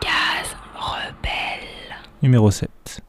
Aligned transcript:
Gaz 0.00 0.56
rebelle. 0.74 1.96
Numéro 2.22 2.50
7. 2.50 3.02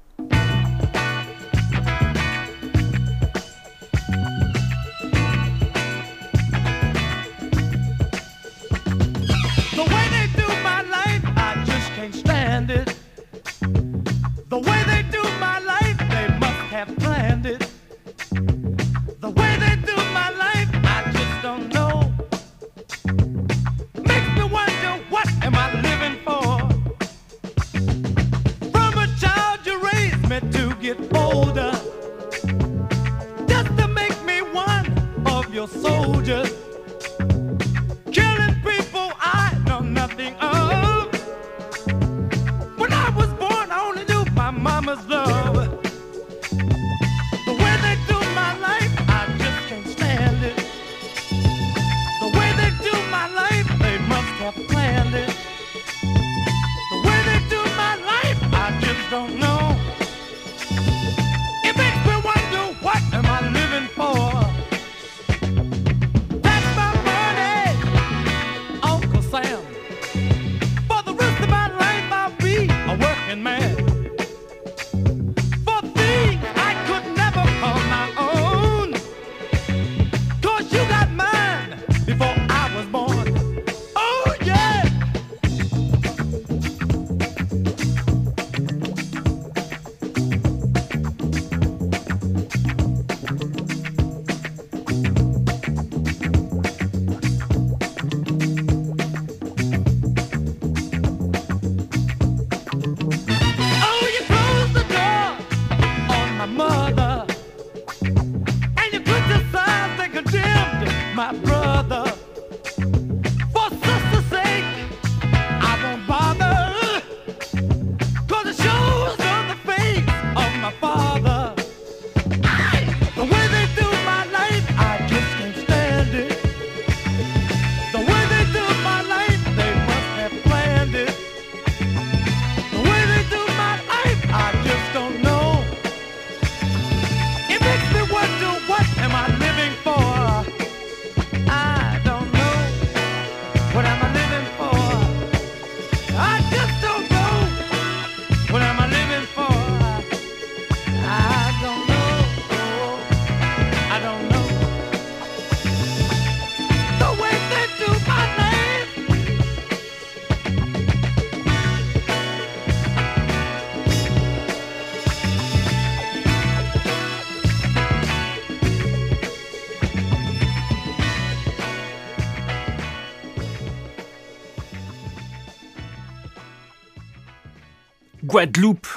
Guadeloupe. 178.33 178.87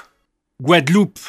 Guadeloupe. 0.63 1.21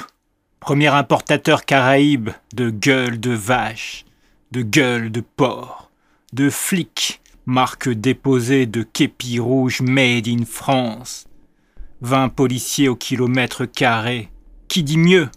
Premier 0.61 0.87
importateur 0.87 1.65
caraïbe 1.65 2.29
de 2.55 2.69
gueule 2.69 3.19
de 3.19 3.31
vache, 3.31 4.05
de 4.53 4.61
gueule 4.61 5.11
de 5.11 5.19
porc, 5.19 5.91
de 6.31 6.49
flic, 6.49 7.19
marque 7.45 7.89
déposée 7.89 8.65
de 8.65 8.83
képi 8.83 9.39
rouge 9.39 9.81
made 9.81 10.29
in 10.29 10.45
France. 10.45 11.27
20 11.99 12.29
policiers 12.29 12.87
au 12.87 12.95
kilomètre 12.95 13.65
carré. 13.65 14.29
Qui 14.69 14.83
dit 14.83 14.97
mieux? 14.97 15.29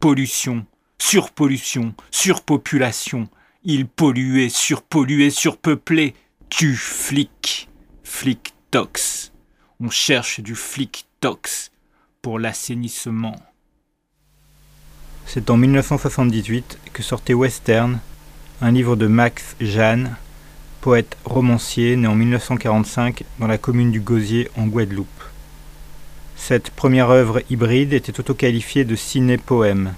Pollution, 0.00 0.64
surpollution, 0.96 1.94
surpopulation. 2.10 3.28
Il 3.62 3.86
polluait, 3.86 4.48
surpolluait, 4.48 5.28
surpeuplé. 5.28 6.14
Tu 6.48 6.76
flic. 6.76 7.68
Flic 8.04 8.54
tox. 8.70 9.34
On 9.80 9.90
cherche 9.90 10.40
du 10.40 10.54
flic 10.54 11.04
tox 11.20 11.72
l'assainissement. 12.34 13.36
C'est 15.26 15.50
en 15.50 15.56
1978 15.56 16.78
que 16.92 17.02
sortait 17.02 17.34
Western, 17.34 17.98
un 18.60 18.70
livre 18.70 18.96
de 18.96 19.06
Max 19.06 19.56
Jeanne, 19.60 20.16
poète 20.80 21.16
romancier 21.24 21.96
né 21.96 22.06
en 22.06 22.14
1945 22.14 23.24
dans 23.38 23.46
la 23.46 23.58
commune 23.58 23.90
du 23.90 24.00
Gosier 24.00 24.50
en 24.56 24.66
Guadeloupe. 24.66 25.22
Cette 26.36 26.70
première 26.70 27.10
œuvre 27.10 27.42
hybride 27.50 27.92
était 27.92 28.18
autoqualifiée 28.20 28.84
de 28.84 28.94
ciné-poème. 28.94 29.94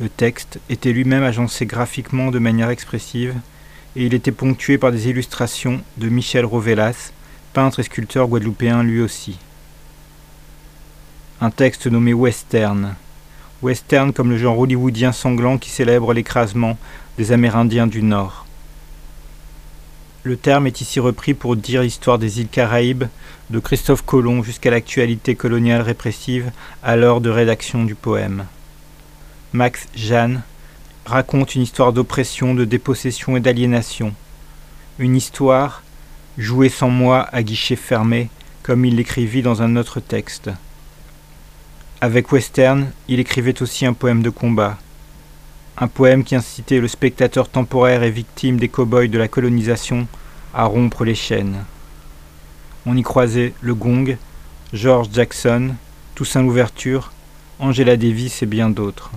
Le 0.00 0.08
texte 0.08 0.58
était 0.70 0.92
lui-même 0.92 1.22
agencé 1.22 1.66
graphiquement 1.66 2.30
de 2.30 2.38
manière 2.38 2.70
expressive 2.70 3.34
et 3.96 4.06
il 4.06 4.14
était 4.14 4.32
ponctué 4.32 4.78
par 4.78 4.92
des 4.92 5.08
illustrations 5.08 5.80
de 5.98 6.08
Michel 6.08 6.44
Rovellas, 6.44 7.12
peintre 7.52 7.80
et 7.80 7.84
sculpteur 7.84 8.28
guadeloupéen 8.28 8.82
lui 8.82 9.00
aussi. 9.00 9.38
Un 11.42 11.50
texte 11.50 11.86
nommé 11.86 12.12
Western. 12.12 12.96
Western 13.62 14.12
comme 14.12 14.28
le 14.28 14.36
genre 14.36 14.58
hollywoodien 14.58 15.10
sanglant 15.10 15.56
qui 15.56 15.70
célèbre 15.70 16.12
l'écrasement 16.12 16.76
des 17.16 17.32
Amérindiens 17.32 17.86
du 17.86 18.02
Nord. 18.02 18.44
Le 20.22 20.36
terme 20.36 20.66
est 20.66 20.82
ici 20.82 21.00
repris 21.00 21.32
pour 21.32 21.56
dire 21.56 21.80
l'histoire 21.80 22.18
des 22.18 22.42
îles 22.42 22.48
Caraïbes, 22.48 23.04
de 23.48 23.58
Christophe 23.58 24.02
Colomb 24.02 24.42
jusqu'à 24.42 24.70
l'actualité 24.70 25.34
coloniale 25.34 25.80
répressive 25.80 26.52
à 26.82 26.94
l'heure 26.96 27.22
de 27.22 27.30
rédaction 27.30 27.84
du 27.84 27.94
poème. 27.94 28.44
Max 29.54 29.88
Jeanne 29.96 30.42
raconte 31.06 31.54
une 31.54 31.62
histoire 31.62 31.94
d'oppression, 31.94 32.52
de 32.52 32.66
dépossession 32.66 33.38
et 33.38 33.40
d'aliénation. 33.40 34.12
Une 34.98 35.16
histoire 35.16 35.82
jouée 36.36 36.68
sans 36.68 36.90
moi 36.90 37.26
à 37.32 37.42
guichet 37.42 37.76
fermé, 37.76 38.28
comme 38.62 38.84
il 38.84 38.96
l'écrivit 38.96 39.40
dans 39.40 39.62
un 39.62 39.76
autre 39.76 40.00
texte. 40.00 40.50
Avec 42.02 42.32
Western, 42.32 42.90
il 43.08 43.20
écrivait 43.20 43.60
aussi 43.60 43.84
un 43.84 43.92
poème 43.92 44.22
de 44.22 44.30
combat. 44.30 44.78
Un 45.76 45.86
poème 45.86 46.24
qui 46.24 46.34
incitait 46.34 46.80
le 46.80 46.88
spectateur 46.88 47.46
temporaire 47.50 48.02
et 48.02 48.10
victime 48.10 48.58
des 48.58 48.70
cow-boys 48.70 49.08
de 49.08 49.18
la 49.18 49.28
colonisation 49.28 50.08
à 50.54 50.64
rompre 50.64 51.04
les 51.04 51.14
chaînes. 51.14 51.62
On 52.86 52.96
y 52.96 53.02
croisait 53.02 53.52
Le 53.60 53.74
Gong, 53.74 54.16
George 54.72 55.08
Jackson, 55.12 55.74
Toussaint 56.14 56.40
Louverture, 56.40 57.12
Angela 57.58 57.98
Davis 57.98 58.42
et 58.42 58.46
bien 58.46 58.70
d'autres. 58.70 59.10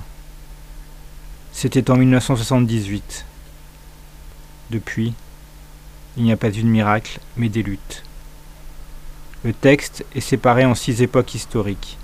C'était 1.54 1.90
en 1.90 1.96
1978. 1.96 3.26
Depuis, 4.72 5.14
il 6.18 6.24
n'y 6.24 6.34
a 6.34 6.38
pas 6.38 6.50
eu 6.50 6.64
de 6.64 6.68
miracle, 6.68 7.22
mais 7.38 7.48
des 7.48 7.64
luttes. 7.64 8.04
Le 9.46 9.54
texte 9.54 10.04
est 10.14 10.20
séparé 10.20 10.66
en 10.66 10.76
six 10.76 11.02
époques 11.02 11.34
historiques. 11.34 11.98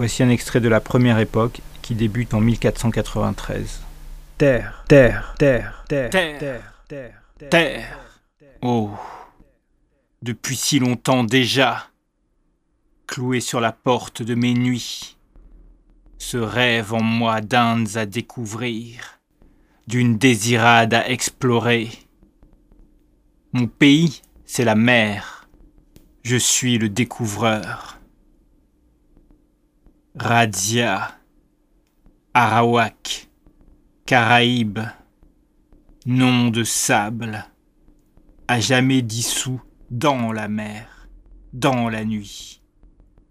Voici 0.00 0.22
un 0.22 0.30
extrait 0.30 0.62
de 0.62 0.68
la 0.70 0.80
première 0.80 1.18
époque 1.18 1.60
qui 1.82 1.94
débute 1.94 2.32
en 2.32 2.40
1493. 2.40 3.82
Terre, 4.38 4.82
terre, 4.88 5.34
terre, 5.38 5.84
terre, 5.86 6.08
terre, 6.10 6.72
terre, 6.88 7.50
terre. 7.50 7.98
Oh, 8.62 8.92
depuis 10.22 10.56
si 10.56 10.78
longtemps 10.78 11.22
déjà, 11.22 11.88
cloué 13.06 13.40
sur 13.40 13.60
la 13.60 13.72
porte 13.72 14.22
de 14.22 14.34
mes 14.34 14.54
nuits, 14.54 15.18
ce 16.16 16.38
rêve 16.38 16.94
en 16.94 17.02
moi 17.02 17.42
d'Indes 17.42 17.98
à 17.98 18.06
découvrir, 18.06 19.20
d'une 19.86 20.16
désirade 20.16 20.94
à 20.94 21.10
explorer. 21.10 21.90
Mon 23.52 23.66
pays, 23.66 24.22
c'est 24.46 24.64
la 24.64 24.76
mer, 24.76 25.46
je 26.22 26.36
suis 26.36 26.78
le 26.78 26.88
découvreur. 26.88 27.99
Radia, 30.22 31.18
Arawak, 32.34 33.30
Caraïbes, 34.04 34.80
nom 36.04 36.50
de 36.50 36.62
sable, 36.62 37.46
à 38.46 38.60
jamais 38.60 39.00
dissous 39.00 39.62
dans 39.90 40.30
la 40.30 40.46
mer, 40.46 41.08
dans 41.54 41.88
la 41.88 42.04
nuit. 42.04 42.60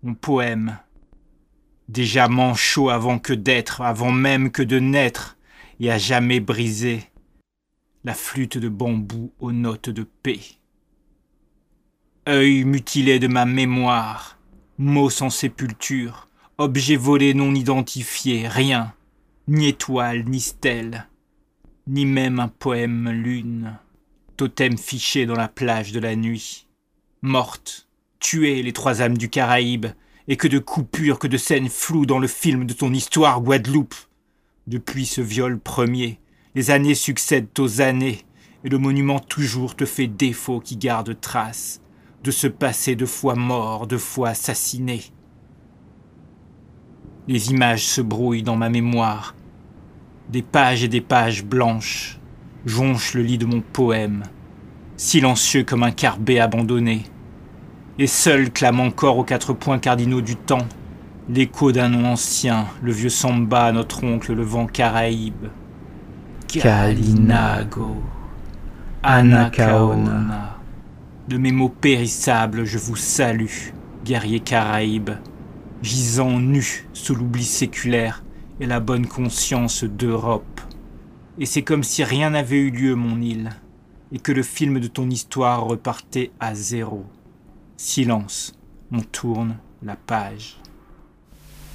Mon 0.01 0.15
poème, 0.15 0.79
déjà 1.89 2.27
manchot 2.27 2.89
avant 2.89 3.19
que 3.19 3.33
d'être, 3.33 3.81
avant 3.81 4.11
même 4.11 4.49
que 4.49 4.63
de 4.63 4.79
naître, 4.79 5.37
et 5.79 5.91
à 5.91 5.99
jamais 5.99 6.39
brisé, 6.39 7.03
la 8.03 8.15
flûte 8.15 8.57
de 8.57 8.67
bambou 8.67 9.31
aux 9.39 9.51
notes 9.51 9.91
de 9.91 10.07
paix. 10.23 10.41
Œil 12.27 12.63
mutilé 12.63 13.19
de 13.19 13.27
ma 13.27 13.45
mémoire, 13.45 14.39
mots 14.79 15.11
sans 15.11 15.29
sépulture, 15.29 16.28
objet 16.59 16.97
volé 16.97 17.33
non 17.33 17.55
identifié, 17.55 18.47
rien, 18.47 18.93
ni 19.47 19.69
étoile, 19.69 20.25
ni 20.25 20.41
stèle, 20.41 21.07
ni 21.87 22.05
même 22.05 22.39
un 22.39 22.49
poème 22.49 23.09
lune 23.09 23.77
totem 24.35 24.77
fiché 24.77 25.25
dans 25.25 25.35
la 25.35 25.47
plage 25.49 25.91
de 25.91 25.99
la 25.99 26.15
nuit. 26.15 26.67
Morte, 27.21 27.89
tuée 28.19 28.61
les 28.61 28.71
trois 28.71 29.01
âmes 29.01 29.17
du 29.17 29.29
Caraïbe, 29.29 29.87
et 30.27 30.37
que 30.37 30.47
de 30.47 30.59
coupures, 30.59 31.19
que 31.19 31.27
de 31.27 31.35
scènes 31.37 31.69
floues 31.69 32.05
dans 32.05 32.19
le 32.19 32.27
film 32.27 32.65
de 32.65 32.73
ton 32.73 32.93
histoire 32.93 33.41
Guadeloupe. 33.41 33.95
Depuis 34.67 35.05
ce 35.05 35.19
viol 35.19 35.59
premier, 35.59 36.19
les 36.55 36.71
années 36.71 36.95
succèdent 36.95 37.49
aux 37.57 37.81
années, 37.81 38.19
et 38.63 38.69
le 38.69 38.77
monument 38.77 39.19
toujours 39.19 39.75
te 39.75 39.85
fait 39.85 40.07
défaut 40.07 40.59
qui 40.59 40.77
garde 40.77 41.19
trace 41.19 41.81
de 42.23 42.31
ce 42.31 42.47
passé 42.47 42.95
de 42.95 43.05
fois 43.05 43.35
mort, 43.35 43.87
de 43.87 43.97
fois 43.97 44.29
assassiné. 44.29 45.03
Les 47.29 47.51
images 47.51 47.85
se 47.85 48.01
brouillent 48.01 48.41
dans 48.41 48.55
ma 48.55 48.69
mémoire, 48.69 49.35
des 50.29 50.41
pages 50.41 50.83
et 50.83 50.87
des 50.87 50.99
pages 50.99 51.45
blanches, 51.45 52.17
jonche 52.65 53.13
le 53.13 53.21
lit 53.21 53.37
de 53.37 53.45
mon 53.45 53.61
poème, 53.61 54.23
silencieux 54.97 55.63
comme 55.63 55.83
un 55.83 55.91
carbet 55.91 56.39
abandonné, 56.39 57.03
et 57.99 58.07
seul 58.07 58.49
clame 58.49 58.79
encore 58.79 59.19
aux 59.19 59.23
quatre 59.23 59.53
points 59.53 59.77
cardinaux 59.77 60.21
du 60.21 60.35
temps 60.37 60.67
l'écho 61.29 61.71
d'un 61.71 61.89
nom 61.89 62.07
ancien, 62.07 62.65
le 62.81 62.91
vieux 62.91 63.09
samba, 63.09 63.71
notre 63.73 64.03
oncle, 64.03 64.33
le 64.33 64.41
vent 64.41 64.65
caraïbe. 64.65 65.49
Kalinago, 66.47 67.97
Anacaona. 69.03 70.57
De 71.27 71.37
mes 71.37 71.51
mots 71.51 71.69
périssables, 71.69 72.65
je 72.65 72.79
vous 72.79 72.95
salue, 72.95 73.69
guerrier 74.03 74.39
caraïbe, 74.39 75.11
gisant 75.81 76.39
nu 76.39 76.87
sous 76.93 77.15
l'oubli 77.15 77.43
séculaire 77.43 78.23
et 78.59 78.65
la 78.65 78.79
bonne 78.79 79.07
conscience 79.07 79.83
d'Europe 79.83 80.61
et 81.39 81.45
c'est 81.45 81.61
comme 81.61 81.83
si 81.83 82.03
rien 82.03 82.31
n'avait 82.31 82.57
eu 82.57 82.69
lieu, 82.69 82.95
mon 82.95 83.21
île, 83.21 83.51
et 84.11 84.19
que 84.19 84.33
le 84.33 84.43
film 84.43 84.81
de 84.81 84.87
ton 84.87 85.09
histoire 85.09 85.63
repartait 85.63 86.31
à 86.41 86.53
zéro. 86.53 87.05
Silence, 87.77 88.53
on 88.91 88.99
tourne 88.99 89.55
la 89.81 89.95
page. 89.95 90.57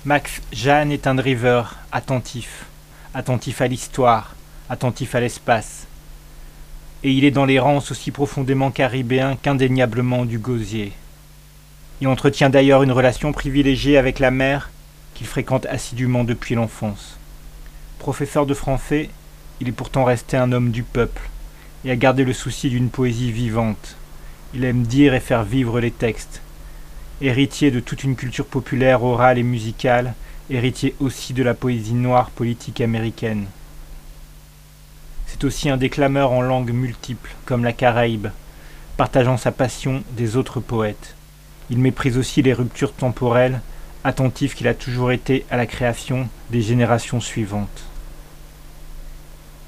Max 0.04 0.42
Jeanne 0.52 0.92
est 0.92 1.06
un 1.06 1.14
driver 1.14 1.78
attentif, 1.92 2.66
attentif 3.14 3.62
à 3.62 3.66
l'histoire, 3.66 4.36
attentif 4.68 5.14
à 5.14 5.20
l'espace. 5.20 5.86
Et 7.02 7.10
il 7.10 7.24
est 7.24 7.30
dans 7.30 7.46
l'errance 7.46 7.90
aussi 7.90 8.10
profondément 8.10 8.70
caribéen 8.70 9.36
qu'indéniablement 9.36 10.26
du 10.26 10.38
gosier. 10.38 10.92
Il 12.04 12.08
entretient 12.08 12.50
d'ailleurs 12.50 12.82
une 12.82 12.92
relation 12.92 13.32
privilégiée 13.32 13.96
avec 13.96 14.18
la 14.18 14.30
mer 14.30 14.68
qu'il 15.14 15.26
fréquente 15.26 15.64
assidûment 15.64 16.22
depuis 16.22 16.54
l'enfance. 16.54 17.16
Professeur 17.98 18.44
de 18.44 18.52
français, 18.52 19.08
il 19.62 19.68
est 19.68 19.72
pourtant 19.72 20.04
resté 20.04 20.36
un 20.36 20.52
homme 20.52 20.70
du 20.70 20.82
peuple, 20.82 21.30
et 21.82 21.90
a 21.90 21.96
gardé 21.96 22.24
le 22.24 22.34
souci 22.34 22.68
d'une 22.68 22.90
poésie 22.90 23.32
vivante. 23.32 23.96
Il 24.52 24.66
aime 24.66 24.82
dire 24.82 25.14
et 25.14 25.20
faire 25.20 25.44
vivre 25.44 25.80
les 25.80 25.90
textes. 25.90 26.42
Héritier 27.22 27.70
de 27.70 27.80
toute 27.80 28.04
une 28.04 28.16
culture 28.16 28.44
populaire, 28.44 29.02
orale 29.02 29.38
et 29.38 29.42
musicale, 29.42 30.12
héritier 30.50 30.94
aussi 31.00 31.32
de 31.32 31.42
la 31.42 31.54
poésie 31.54 31.94
noire 31.94 32.28
politique 32.28 32.82
américaine. 32.82 33.46
C'est 35.26 35.44
aussi 35.44 35.70
un 35.70 35.78
déclameur 35.78 36.32
en 36.32 36.42
langues 36.42 36.72
multiples, 36.72 37.34
comme 37.46 37.64
la 37.64 37.72
Caraïbe, 37.72 38.28
partageant 38.98 39.38
sa 39.38 39.52
passion 39.52 40.04
des 40.10 40.36
autres 40.36 40.60
poètes. 40.60 41.14
Il 41.70 41.78
méprise 41.78 42.18
aussi 42.18 42.42
les 42.42 42.52
ruptures 42.52 42.92
temporelles, 42.92 43.60
attentif 44.04 44.54
qu'il 44.54 44.68
a 44.68 44.74
toujours 44.74 45.12
été 45.12 45.46
à 45.50 45.56
la 45.56 45.66
création 45.66 46.28
des 46.50 46.60
générations 46.60 47.20
suivantes 47.20 47.84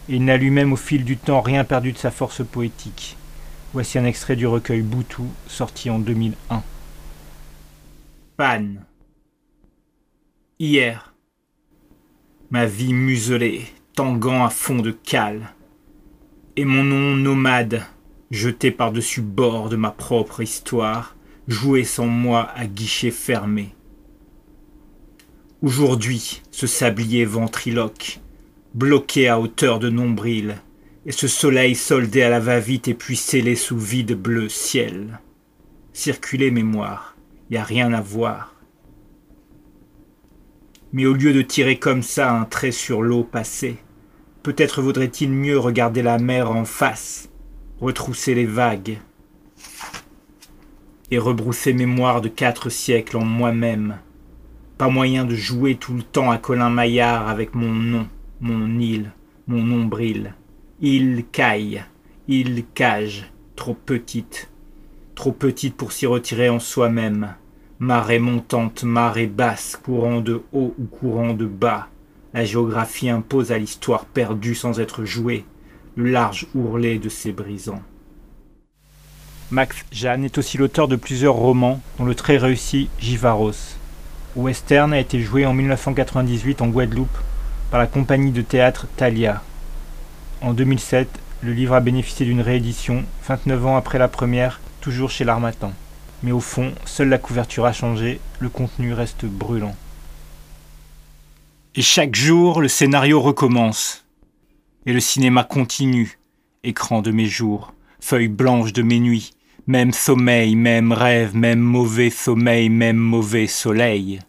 et 0.09 0.17
il 0.17 0.25
n'a 0.25 0.37
lui-même 0.37 0.73
au 0.73 0.77
fil 0.77 1.05
du 1.05 1.17
temps 1.17 1.41
rien 1.41 1.65
perdu 1.65 1.93
de 1.93 1.99
sa 1.99 2.11
force 2.11 2.45
poétique. 2.45 3.17
Voici 3.73 3.99
un 3.99 4.05
extrait 4.05 4.37
du 4.37 4.47
recueil 4.47 4.83
Boutou, 4.83 5.29
sorti 5.47 5.91
en 5.91 5.99
2001. 5.99 6.63
Panne. 8.37 8.85
Hier, 10.59 11.15
ma 12.51 12.67
vie 12.67 12.95
muselée, 12.95 13.67
tanguant 13.95 14.45
à 14.45 14.51
fond 14.51 14.77
de 14.77 14.93
cale, 14.93 15.53
et 16.57 16.65
mon 16.65 16.85
nom 16.85 17.17
nomade, 17.17 17.83
jeté 18.31 18.71
par-dessus 18.71 19.21
bord 19.21 19.69
de 19.69 19.77
ma 19.77 19.91
propre 19.91 20.41
histoire, 20.41 21.16
joué 21.49 21.85
sans 21.85 22.07
moi 22.07 22.51
à 22.55 22.67
guichet 22.67 23.11
fermé. 23.11 23.75
Aujourd'hui, 25.63 26.43
ce 26.51 26.67
sablier 26.67 27.25
ventriloque, 27.25 28.21
bloqué 28.75 29.29
à 29.29 29.41
hauteur 29.41 29.79
de 29.79 29.89
nombril, 29.89 30.57
et 31.07 31.13
ce 31.13 31.29
soleil 31.29 31.77
soldé 31.77 32.23
à 32.23 32.29
la 32.29 32.41
va-vite 32.41 32.89
et 32.89 32.95
puis 32.95 33.17
scellé 33.17 33.55
sous 33.55 33.79
vide 33.79 34.15
bleu 34.15 34.49
ciel. 34.49 35.21
Circuler 35.93 36.51
mémoire, 36.51 37.17
y 37.51 37.57
a 37.57 37.65
rien 37.65 37.93
à 37.93 38.01
voir. 38.01 38.55
Mais 40.93 41.07
au 41.07 41.15
lieu 41.15 41.33
de 41.33 41.43
tirer 41.43 41.79
comme 41.79 42.03
ça 42.03 42.33
un 42.33 42.45
trait 42.45 42.73
sur 42.73 43.03
l'eau 43.03 43.23
passée, 43.23 43.77
peut-être 44.43 44.83
vaudrait-il 44.83 45.31
mieux 45.31 45.59
regarder 45.59 46.03
la 46.03 46.19
mer 46.19 46.51
en 46.51 46.65
face, 46.65 47.29
retrousser 47.81 48.35
les 48.35 48.47
vagues, 48.47 48.99
et 51.11 51.19
rebrousser 51.19 51.73
mémoire 51.73 52.21
de 52.21 52.29
quatre 52.29 52.71
siècles 52.71 53.17
en 53.17 53.25
moi-même. 53.25 53.99
Pas 54.79 54.89
moyen 54.89 55.25
de 55.25 55.35
jouer 55.35 55.77
tout 55.77 55.95
le 55.95 56.03
temps 56.03 56.31
à 56.31 56.39
Colin 56.39 56.71
Maillard 56.71 57.29
avec 57.29 57.55
mon 57.55 57.73
nom 57.73 58.07
mon 58.41 58.79
île, 58.79 59.13
mon 59.47 59.63
nombril. 59.63 60.35
île 60.81 61.25
caille, 61.33 61.85
île 62.29 62.65
cage, 62.75 63.33
trop 63.55 63.75
petite, 63.75 64.51
trop 65.15 65.33
petite 65.33 65.77
pour 65.77 65.93
s'y 65.93 66.07
retirer 66.07 66.51
en 66.51 66.61
soi-même. 66.61 67.35
Marée 67.79 68.19
montante, 68.19 68.85
marée 68.85 69.27
basse, 69.27 69.77
courant 69.83 70.21
de 70.21 70.43
haut 70.53 70.75
ou 70.79 70.85
courant 70.85 71.35
de 71.35 71.47
bas. 71.47 71.89
La 72.35 72.45
géographie 72.45 73.09
impose 73.09 73.53
à 73.53 73.59
l'histoire 73.59 74.05
perdue 74.05 74.55
sans 74.55 74.81
être 74.81 75.05
jouée 75.05 75.45
le 75.95 76.11
large 76.11 76.47
ourlet 76.55 76.99
de 76.99 77.09
ses 77.09 77.33
brisants. 77.33 77.83
Max 79.53 79.77
Jeanne 79.93 80.25
est 80.25 80.39
aussi 80.39 80.59
l'auteur 80.59 80.89
de 80.89 80.97
plusieurs 80.97 81.35
romans, 81.35 81.81
dont 81.99 82.05
le 82.05 82.17
très 82.17 82.37
réussi 82.37 82.91
Givaros. 82.99 83.53
Western 84.35 84.93
a 84.93 84.99
été 84.99 85.21
joué 85.21 85.47
en 85.47 85.55
1998 85.55 86.63
en 86.63 86.67
Guadeloupe 86.67 87.17
par 87.71 87.79
la 87.79 87.87
compagnie 87.87 88.33
de 88.33 88.43
théâtre 88.43 88.89
Thalia. 88.97 89.45
En 90.41 90.53
2007, 90.53 91.09
le 91.43 91.53
livre 91.53 91.75
a 91.75 91.81
bénéficié 91.81 92.27
d'une 92.27 92.41
réédition, 92.41 93.05
29 93.29 93.67
ans 93.67 93.77
après 93.77 93.99
la 93.99 94.09
première, 94.09 94.61
toujours 94.81 95.11
chez 95.11 95.23
l'Armatan. 95.23 95.73
Mais 96.25 96.33
au 96.33 96.41
fond, 96.41 96.73
seule 96.85 97.09
la 97.09 97.19
couverture 97.19 97.67
a 97.67 97.73
changé, 97.73 98.19
le 98.41 98.49
contenu 98.49 98.95
reste 98.95 99.27
brûlant. 99.27 99.77
Et 101.77 101.83
chaque 101.83 102.17
jour, 102.17 102.61
le 102.61 102.69
scénario 102.69 103.21
recommence. 103.21 104.05
Et 104.87 104.93
le 104.93 105.01
cinéma 105.01 105.45
continue, 105.45 106.19
écran 106.65 107.01
de 107.01 107.13
mes 107.13 107.27
jours, 107.27 107.75
feuille 108.01 108.29
blanche 108.29 108.73
de 108.73 108.83
mes 108.83 108.99
nuits, 108.99 109.36
même 109.69 109.93
sommeil, 109.93 110.55
même 110.55 110.93
rêve, 110.93 111.35
même 111.35 111.59
mauvais 111.59 112.11
sommeil, 112.11 112.69
même 112.69 112.97
mauvais 112.97 113.49
soleil. 113.49 114.21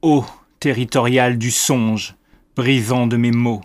Ô 0.00 0.24
territorial 0.58 1.36
du 1.36 1.50
songe, 1.50 2.14
brisant 2.56 3.06
de 3.06 3.18
mes 3.18 3.30
mots, 3.30 3.60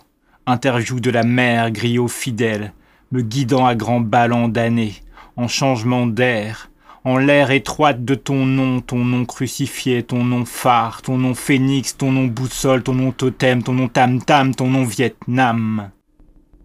interview 0.46 1.00
de 1.00 1.10
la 1.10 1.22
mer, 1.22 1.70
griot 1.70 2.08
fidèle, 2.08 2.72
me 3.12 3.22
guidant 3.22 3.64
à 3.64 3.74
grands 3.74 4.00
ballons 4.00 4.48
d'années, 4.48 4.94
en 5.36 5.48
changement 5.48 6.06
d'air, 6.06 6.70
en 7.04 7.16
l'air 7.16 7.50
étroite 7.50 8.04
de 8.04 8.14
ton 8.14 8.44
nom, 8.44 8.82
ton 8.82 9.04
nom 9.04 9.24
crucifié, 9.24 10.02
ton 10.02 10.22
nom 10.22 10.44
phare, 10.44 11.00
ton 11.00 11.16
nom 11.16 11.34
phénix, 11.34 11.96
ton 11.96 12.12
nom 12.12 12.26
boussole, 12.26 12.82
ton 12.82 12.94
nom 12.94 13.12
totem, 13.12 13.62
ton 13.62 13.72
nom 13.72 13.88
tam-tam, 13.88 14.54
ton 14.54 14.68
nom 14.68 14.84
Vietnam. 14.84 15.90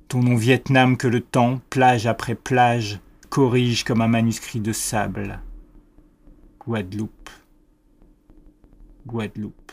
Ton 0.09 0.19
nom 0.23 0.35
Vietnam 0.35 0.97
que 0.97 1.07
le 1.07 1.21
temps, 1.21 1.61
plage 1.69 2.05
après 2.05 2.35
plage, 2.35 2.99
corrige 3.31 3.85
comme 3.85 4.01
un 4.01 4.09
manuscrit 4.09 4.59
de 4.59 4.73
sable. 4.73 5.39
Guadeloupe. 6.59 7.29
Guadeloupe. 9.07 9.71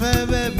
Naturel 0.00 0.59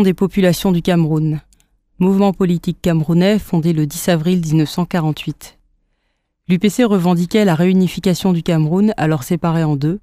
Des 0.00 0.14
populations 0.14 0.72
du 0.72 0.80
Cameroun. 0.80 1.42
Mouvement 1.98 2.32
politique 2.32 2.78
camerounais 2.80 3.38
fondé 3.38 3.74
le 3.74 3.86
10 3.86 4.08
avril 4.08 4.40
1948. 4.40 5.58
L'UPC 6.48 6.84
revendiquait 6.84 7.44
la 7.44 7.54
réunification 7.54 8.32
du 8.32 8.42
Cameroun, 8.42 8.94
alors 8.96 9.22
séparé 9.22 9.62
en 9.62 9.76
deux, 9.76 10.00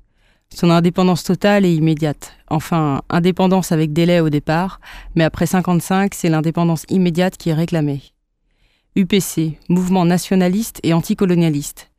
son 0.54 0.69
indépendance 0.69 1.23
totale 1.23 1.65
et 1.65 1.73
immédiate. 1.73 2.34
Enfin, 2.49 3.02
indépendance 3.10 3.71
avec 3.71 3.91
délai 3.91 4.19
au 4.19 4.30
départ, 4.30 4.80
mais 5.15 5.23
après 5.23 5.47
55, 5.47 6.13
c'est 6.13 6.30
l'indépendance 6.30 6.86
immédiate 6.89 7.36
qui 7.36 7.49
est 7.49 7.56
réclamée. 7.56 8.04
UPC, 8.95 9.58
mouvement 9.69 10.06
nationaliste 10.06 10.80
et 10.84 10.93
anticolonialiste, 10.93 11.89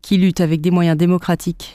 qui 0.00 0.16
lutte 0.16 0.40
avec 0.40 0.62
des 0.62 0.70
moyens 0.70 0.96
démocratiques. 0.96 1.74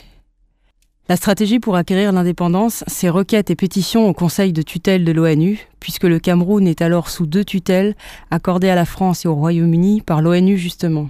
La 1.11 1.17
stratégie 1.17 1.59
pour 1.59 1.75
acquérir 1.75 2.13
l'indépendance, 2.13 2.85
c'est 2.87 3.09
requêtes 3.09 3.49
et 3.49 3.55
pétitions 3.57 4.07
au 4.07 4.13
Conseil 4.13 4.53
de 4.53 4.61
tutelle 4.61 5.03
de 5.03 5.11
l'ONU, 5.11 5.67
puisque 5.81 6.05
le 6.05 6.19
Cameroun 6.19 6.65
est 6.65 6.81
alors 6.81 7.09
sous 7.09 7.25
deux 7.25 7.43
tutelles 7.43 7.97
accordées 8.29 8.69
à 8.69 8.75
la 8.75 8.85
France 8.85 9.25
et 9.25 9.27
au 9.27 9.35
Royaume-Uni 9.35 9.99
par 9.99 10.21
l'ONU 10.21 10.57
justement. 10.57 11.09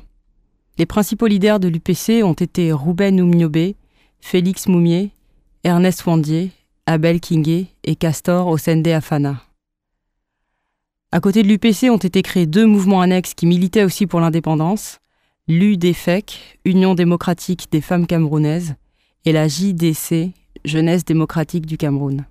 Les 0.80 0.88
principaux 0.88 1.28
leaders 1.28 1.60
de 1.60 1.68
l'UPC 1.68 2.24
ont 2.24 2.34
été 2.34 2.72
Rouben 2.72 3.22
Oumniobé, 3.22 3.76
Félix 4.22 4.68
Moumier, 4.68 5.12
Ernest 5.64 6.04
Wandier, 6.08 6.50
Abel 6.88 7.20
Kingé 7.20 7.68
et 7.84 7.96
Castor 7.96 8.48
Osende 8.48 8.88
Afana. 8.88 9.44
À 11.12 11.20
côté 11.20 11.44
de 11.44 11.48
l'UPC 11.48 11.92
ont 11.92 11.98
été 11.98 12.24
créés 12.24 12.48
deux 12.48 12.66
mouvements 12.66 13.02
annexes 13.02 13.36
qui 13.36 13.46
militaient 13.46 13.84
aussi 13.84 14.08
pour 14.08 14.20
l'indépendance, 14.20 14.98
l'UDFEC, 15.48 16.58
Union 16.66 16.96
démocratique 16.96 17.68
des 17.72 17.82
femmes 17.82 18.08
camerounaises, 18.08 18.74
et 19.26 19.32
la 19.32 19.48
JDC, 19.48 20.32
Jeunesse 20.66 21.06
démocratique 21.06 21.66
du 21.66 21.78
Cameroun. 21.78 22.26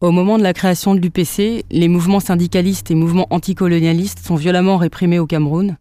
Au 0.00 0.10
moment 0.10 0.36
de 0.38 0.42
la 0.42 0.52
création 0.52 0.94
de 0.94 1.00
l'UPC, 1.00 1.64
les 1.70 1.88
mouvements 1.88 2.20
syndicalistes 2.20 2.90
et 2.90 2.94
mouvements 2.94 3.26
anticolonialistes 3.30 4.18
sont 4.18 4.36
violemment 4.36 4.76
réprimés 4.76 5.18
au 5.18 5.26
Cameroun. 5.26 5.78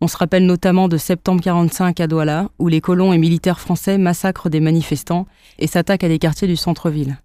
On 0.00 0.08
se 0.08 0.16
rappelle 0.16 0.46
notamment 0.46 0.88
de 0.88 0.96
septembre 0.96 1.42
45 1.42 2.00
à 2.00 2.06
Douala, 2.06 2.48
où 2.58 2.68
les 2.68 2.80
colons 2.80 3.12
et 3.12 3.18
militaires 3.18 3.60
français 3.60 3.98
massacrent 3.98 4.50
des 4.50 4.60
manifestants 4.60 5.26
et 5.58 5.66
s'attaquent 5.66 6.04
à 6.04 6.08
des 6.08 6.18
quartiers 6.18 6.48
du 6.48 6.56
centre-ville. 6.56 7.18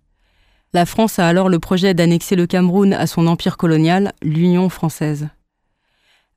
La 0.73 0.85
France 0.85 1.19
a 1.19 1.27
alors 1.27 1.47
le 1.47 1.59
projet 1.59 1.93
d'annexer 1.93 2.35
le 2.35 2.47
Cameroun 2.47 2.91
à 2.93 3.07
son 3.07 3.27
empire 3.27 3.55
colonial, 3.55 4.11
l'Union 4.21 4.67
française. 4.67 5.29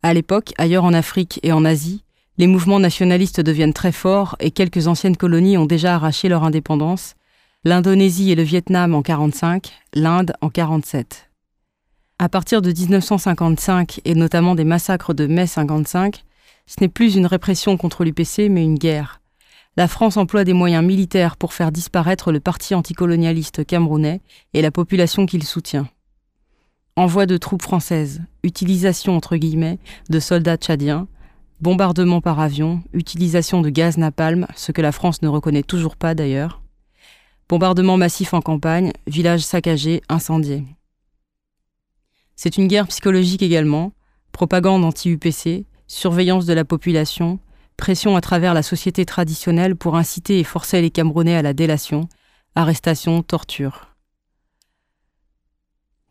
À 0.02 0.14
l'époque, 0.14 0.52
ailleurs 0.58 0.84
en 0.84 0.92
Afrique 0.92 1.40
et 1.42 1.50
en 1.50 1.64
Asie, 1.64 2.04
les 2.38 2.46
mouvements 2.46 2.78
nationalistes 2.78 3.40
deviennent 3.40 3.72
très 3.72 3.92
forts 3.92 4.36
et 4.38 4.52
quelques 4.52 4.86
anciennes 4.86 5.16
colonies 5.16 5.58
ont 5.58 5.66
déjà 5.66 5.96
arraché 5.96 6.28
leur 6.28 6.44
indépendance, 6.44 7.16
l'Indonésie 7.64 8.30
et 8.30 8.36
le 8.36 8.44
Vietnam 8.44 8.94
en 8.94 9.02
45, 9.02 9.72
l'Inde 9.92 10.32
en 10.40 10.48
47. 10.48 11.30
À 12.20 12.28
partir 12.28 12.62
de 12.62 12.70
1955 12.70 14.00
et 14.04 14.14
notamment 14.14 14.54
des 14.54 14.64
massacres 14.64 15.14
de 15.14 15.26
mai 15.26 15.48
55, 15.48 16.24
ce 16.66 16.76
n'est 16.80 16.88
plus 16.88 17.16
une 17.16 17.26
répression 17.26 17.76
contre 17.76 18.04
l'UPC 18.04 18.48
mais 18.48 18.62
une 18.62 18.78
guerre. 18.78 19.20
La 19.76 19.88
France 19.88 20.16
emploie 20.16 20.44
des 20.44 20.52
moyens 20.52 20.84
militaires 20.84 21.36
pour 21.36 21.52
faire 21.52 21.72
disparaître 21.72 22.30
le 22.30 22.40
parti 22.40 22.74
anticolonialiste 22.74 23.64
camerounais 23.64 24.20
et 24.54 24.62
la 24.62 24.70
population 24.70 25.26
qu'il 25.26 25.44
soutient. 25.44 25.88
Envoi 26.94 27.26
de 27.26 27.36
troupes 27.36 27.62
françaises, 27.62 28.22
utilisation 28.42 29.16
entre 29.16 29.36
guillemets 29.36 29.78
de 30.10 30.18
soldats 30.18 30.56
tchadiens, 30.56 31.06
bombardement 31.60 32.20
par 32.20 32.40
avion, 32.40 32.82
utilisation 32.92 33.60
de 33.60 33.70
gaz 33.70 33.98
napalm, 33.98 34.46
ce 34.54 34.72
que 34.72 34.82
la 34.82 34.92
France 34.92 35.22
ne 35.22 35.28
reconnaît 35.28 35.62
toujours 35.62 35.96
pas 35.96 36.14
d'ailleurs, 36.14 36.62
bombardement 37.48 37.96
massif 37.96 38.34
en 38.34 38.40
campagne, 38.40 38.92
villages 39.06 39.42
saccagés, 39.42 40.02
incendiés. 40.08 40.64
C'est 42.36 42.56
une 42.56 42.68
guerre 42.68 42.86
psychologique 42.86 43.42
également, 43.42 43.92
propagande 44.32 44.84
anti-UPC, 44.84 45.64
surveillance 45.88 46.46
de 46.46 46.52
la 46.52 46.64
population, 46.64 47.40
pression 47.76 48.16
à 48.16 48.20
travers 48.20 48.54
la 48.54 48.62
société 48.62 49.04
traditionnelle 49.04 49.74
pour 49.74 49.96
inciter 49.96 50.38
et 50.38 50.44
forcer 50.44 50.80
les 50.80 50.90
Camerounais 50.90 51.36
à 51.36 51.42
la 51.42 51.54
délation, 51.54 52.08
arrestation, 52.54 53.22
torture. 53.22 53.87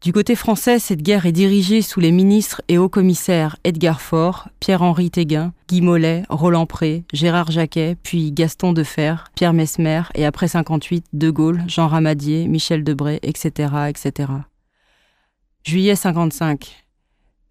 Du 0.04 0.14
côté 0.14 0.36
français, 0.36 0.78
cette 0.78 1.02
guerre 1.02 1.26
est 1.26 1.32
dirigée 1.32 1.82
sous 1.82 2.00
les 2.00 2.12
ministres 2.12 2.62
et 2.68 2.78
hauts 2.78 2.88
commissaires 2.88 3.58
Edgar 3.64 4.00
Faure, 4.00 4.48
Pierre-Henri 4.60 5.10
Téguin, 5.10 5.54
Guy 5.68 5.82
Mollet, 5.82 6.24
Roland 6.30 6.68
Pré, 6.68 7.04
Gérard 7.14 7.50
Jacquet, 7.50 7.98
puis 8.04 8.32
Gaston 8.32 8.74
Defer, 8.74 9.16
Pierre 9.36 9.54
Mesmer 9.54 10.04
et 10.14 10.26
après 10.26 10.48
58, 10.48 11.06
De 11.14 11.32
Gaulle, 11.32 11.64
Jean 11.68 11.88
Ramadier, 11.88 12.48
Michel 12.48 12.84
Debré, 12.84 13.20
etc., 13.24 13.70
etc. 13.90 14.32
Juillet 15.64 15.96
55. 15.96 16.86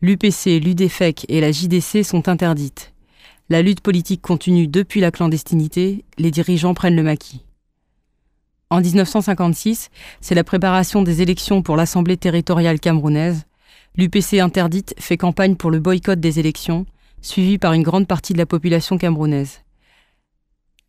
L'UPC, 0.00 0.60
l'UDFEC 0.60 1.26
et 1.28 1.40
la 1.40 1.50
JDC 1.50 2.04
sont 2.04 2.28
interdites. 2.28 2.92
La 3.48 3.60
lutte 3.60 3.80
politique 3.80 4.22
continue 4.22 4.68
depuis 4.68 5.00
la 5.00 5.10
clandestinité, 5.10 6.04
les 6.16 6.30
dirigeants 6.30 6.74
prennent 6.74 6.96
le 6.96 7.02
maquis. 7.02 7.45
En 8.68 8.80
1956, 8.80 9.90
c'est 10.20 10.34
la 10.34 10.42
préparation 10.42 11.02
des 11.02 11.22
élections 11.22 11.62
pour 11.62 11.76
l'Assemblée 11.76 12.16
territoriale 12.16 12.80
camerounaise. 12.80 13.44
L'UPC 13.96 14.40
interdite 14.40 14.94
fait 14.98 15.16
campagne 15.16 15.54
pour 15.54 15.70
le 15.70 15.78
boycott 15.78 16.18
des 16.18 16.40
élections, 16.40 16.84
suivi 17.22 17.58
par 17.58 17.74
une 17.74 17.84
grande 17.84 18.08
partie 18.08 18.32
de 18.32 18.38
la 18.38 18.46
population 18.46 18.98
camerounaise. 18.98 19.60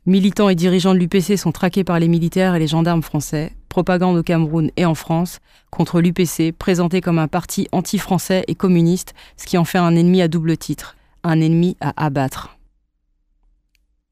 Militants 0.07 0.49
et 0.49 0.55
dirigeants 0.55 0.93
de 0.93 0.99
l'UPC 0.99 1.37
sont 1.37 1.51
traqués 1.51 1.83
par 1.83 1.99
les 1.99 2.07
militaires 2.07 2.55
et 2.55 2.59
les 2.59 2.67
gendarmes 2.67 3.03
français, 3.03 3.53
propagande 3.69 4.17
au 4.17 4.23
Cameroun 4.23 4.71
et 4.75 4.85
en 4.85 4.95
France, 4.95 5.39
contre 5.69 6.01
l'UPC, 6.01 6.53
présenté 6.57 7.01
comme 7.01 7.19
un 7.19 7.27
parti 7.27 7.67
anti-français 7.71 8.43
et 8.47 8.55
communiste, 8.55 9.13
ce 9.35 9.45
qui 9.45 9.57
en 9.57 9.65
fait 9.65 9.77
un 9.77 9.95
ennemi 9.95 10.21
à 10.21 10.27
double 10.27 10.57
titre, 10.57 10.95
un 11.23 11.39
ennemi 11.41 11.77
à 11.81 11.93
abattre. 12.05 12.57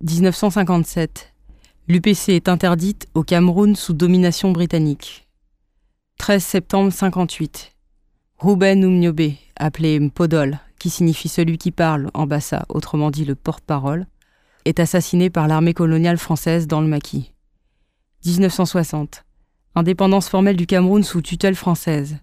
1957. 0.01 1.34
L'UPC 1.87 2.29
est 2.29 2.49
interdite 2.49 3.05
au 3.13 3.21
Cameroun 3.21 3.75
sous 3.75 3.93
domination 3.93 4.51
britannique. 4.51 5.27
13 6.17 6.43
septembre 6.43 6.91
58. 6.91 7.73
Ruben 8.39 8.81
Umniobe, 8.81 9.33
appelé 9.55 9.99
Mpodol, 9.99 10.57
qui 10.79 10.89
signifie 10.89 11.29
celui 11.29 11.59
qui 11.59 11.69
parle 11.69 12.09
en 12.15 12.25
bassa, 12.25 12.65
autrement 12.69 13.11
dit 13.11 13.23
le 13.23 13.35
porte-parole, 13.35 14.07
est 14.65 14.79
assassiné 14.79 15.29
par 15.29 15.47
l'armée 15.47 15.75
coloniale 15.75 16.17
française 16.17 16.65
dans 16.65 16.81
le 16.81 16.87
maquis. 16.87 17.33
1960. 18.25 19.23
Indépendance 19.75 20.27
formelle 20.27 20.57
du 20.57 20.65
Cameroun 20.65 21.03
sous 21.03 21.21
tutelle 21.21 21.53
française. 21.53 22.17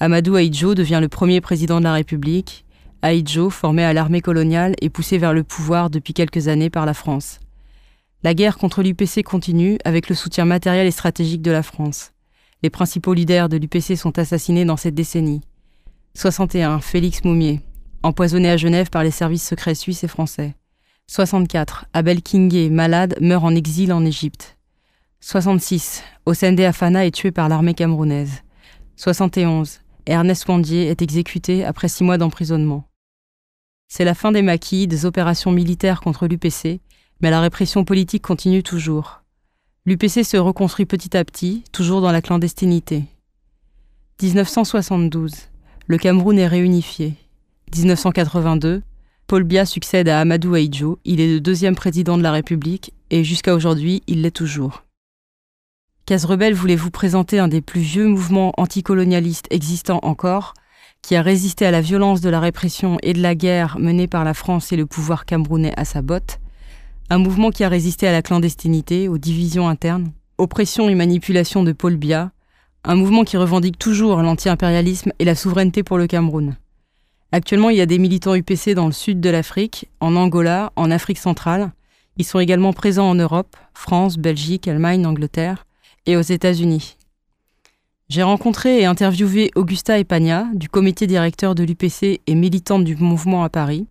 Amadou 0.00 0.36
Ahidjo 0.36 0.74
devient 0.74 1.00
le 1.02 1.10
premier 1.10 1.42
président 1.42 1.78
de 1.78 1.84
la 1.84 1.92
République. 1.92 2.64
Ahidjo, 3.02 3.50
formé 3.50 3.84
à 3.84 3.92
l'armée 3.92 4.22
coloniale, 4.22 4.74
est 4.80 4.88
poussé 4.88 5.18
vers 5.18 5.34
le 5.34 5.44
pouvoir 5.44 5.90
depuis 5.90 6.14
quelques 6.14 6.48
années 6.48 6.70
par 6.70 6.86
la 6.86 6.94
France. 6.94 7.40
La 8.24 8.32
guerre 8.32 8.56
contre 8.56 8.82
l'UPC 8.82 9.22
continue 9.22 9.76
avec 9.84 10.08
le 10.08 10.14
soutien 10.14 10.46
matériel 10.46 10.86
et 10.86 10.90
stratégique 10.90 11.42
de 11.42 11.50
la 11.50 11.62
France. 11.62 12.12
Les 12.62 12.70
principaux 12.70 13.12
leaders 13.12 13.50
de 13.50 13.58
l'UPC 13.58 13.98
sont 13.98 14.18
assassinés 14.18 14.64
dans 14.64 14.78
cette 14.78 14.94
décennie. 14.94 15.42
61. 16.14 16.80
Félix 16.80 17.22
Moumier, 17.24 17.60
empoisonné 18.02 18.48
à 18.48 18.56
Genève 18.56 18.88
par 18.88 19.04
les 19.04 19.10
services 19.10 19.46
secrets 19.46 19.74
suisses 19.74 20.04
et 20.04 20.08
français. 20.08 20.54
64. 21.06 21.84
Abel 21.92 22.22
Kingé, 22.22 22.70
malade, 22.70 23.14
meurt 23.20 23.44
en 23.44 23.54
exil 23.54 23.92
en 23.92 24.06
Égypte. 24.06 24.56
66. 25.20 26.02
Osende 26.24 26.60
Afana 26.60 27.04
est 27.04 27.14
tué 27.14 27.30
par 27.30 27.50
l'armée 27.50 27.74
camerounaise. 27.74 28.42
71. 28.96 29.80
Ernest 30.06 30.48
Wandier 30.48 30.86
est 30.86 31.02
exécuté 31.02 31.62
après 31.62 31.88
six 31.88 32.04
mois 32.04 32.16
d'emprisonnement. 32.16 32.88
C'est 33.86 34.06
la 34.06 34.14
fin 34.14 34.32
des 34.32 34.40
maquis, 34.40 34.86
des 34.86 35.04
opérations 35.04 35.52
militaires 35.52 36.00
contre 36.00 36.26
l'UPC, 36.26 36.80
mais 37.24 37.30
la 37.30 37.40
répression 37.40 37.86
politique 37.86 38.22
continue 38.22 38.62
toujours. 38.62 39.22
L'UPC 39.86 40.24
se 40.24 40.36
reconstruit 40.36 40.84
petit 40.84 41.16
à 41.16 41.24
petit, 41.24 41.64
toujours 41.72 42.02
dans 42.02 42.12
la 42.12 42.20
clandestinité. 42.20 43.04
1972. 44.22 45.32
Le 45.86 45.96
Cameroun 45.96 46.38
est 46.38 46.46
réunifié. 46.46 47.14
1982. 47.74 48.82
Paul 49.26 49.42
Biya 49.42 49.64
succède 49.64 50.10
à 50.10 50.20
Amadou 50.20 50.52
Ahidjo. 50.52 50.98
Il 51.06 51.18
est 51.22 51.32
le 51.32 51.40
deuxième 51.40 51.74
président 51.74 52.18
de 52.18 52.22
la 52.22 52.30
République 52.30 52.92
et 53.08 53.24
jusqu'à 53.24 53.54
aujourd'hui, 53.54 54.02
il 54.06 54.20
l'est 54.20 54.30
toujours. 54.30 54.84
Case 56.04 56.26
Rebelle 56.26 56.52
voulait 56.52 56.76
vous 56.76 56.90
présenter 56.90 57.38
un 57.38 57.48
des 57.48 57.62
plus 57.62 57.80
vieux 57.80 58.06
mouvements 58.06 58.52
anticolonialistes 58.58 59.46
existants 59.48 60.00
encore, 60.02 60.52
qui 61.00 61.16
a 61.16 61.22
résisté 61.22 61.64
à 61.64 61.70
la 61.70 61.80
violence 61.80 62.20
de 62.20 62.28
la 62.28 62.40
répression 62.40 62.98
et 63.02 63.14
de 63.14 63.22
la 63.22 63.34
guerre 63.34 63.78
menée 63.78 64.08
par 64.08 64.24
la 64.24 64.34
France 64.34 64.72
et 64.72 64.76
le 64.76 64.84
pouvoir 64.84 65.24
camerounais 65.24 65.72
à 65.78 65.86
sa 65.86 66.02
botte, 66.02 66.38
un 67.10 67.18
mouvement 67.18 67.50
qui 67.50 67.64
a 67.64 67.68
résisté 67.68 68.08
à 68.08 68.12
la 68.12 68.22
clandestinité, 68.22 69.08
aux 69.08 69.18
divisions 69.18 69.68
internes, 69.68 70.12
oppression 70.38 70.88
et 70.88 70.94
manipulation 70.94 71.62
de 71.62 71.72
Paul 71.72 71.96
Biya, 71.96 72.32
un 72.84 72.94
mouvement 72.94 73.24
qui 73.24 73.36
revendique 73.36 73.78
toujours 73.78 74.16
l'anti-impérialisme 74.22 75.12
et 75.18 75.24
la 75.24 75.34
souveraineté 75.34 75.82
pour 75.82 75.98
le 75.98 76.06
Cameroun. 76.06 76.56
Actuellement, 77.32 77.70
il 77.70 77.76
y 77.76 77.80
a 77.80 77.86
des 77.86 77.98
militants 77.98 78.34
UPC 78.34 78.74
dans 78.74 78.86
le 78.86 78.92
sud 78.92 79.20
de 79.20 79.30
l'Afrique, 79.30 79.88
en 80.00 80.16
Angola, 80.16 80.72
en 80.76 80.90
Afrique 80.90 81.18
centrale. 81.18 81.72
Ils 82.16 82.24
sont 82.24 82.38
également 82.38 82.72
présents 82.72 83.10
en 83.10 83.14
Europe, 83.14 83.56
France, 83.74 84.18
Belgique, 84.18 84.68
Allemagne, 84.68 85.06
Angleterre 85.06 85.66
et 86.06 86.16
aux 86.16 86.22
États-Unis. 86.22 86.96
J'ai 88.08 88.22
rencontré 88.22 88.80
et 88.80 88.84
interviewé 88.84 89.50
Augusta 89.56 89.98
Epagna, 89.98 90.46
du 90.54 90.68
comité 90.68 91.06
directeur 91.06 91.54
de 91.54 91.64
l'UPC 91.64 92.20
et 92.26 92.34
militante 92.34 92.84
du 92.84 92.96
mouvement 92.96 93.42
à 93.44 93.48
Paris. 93.48 93.88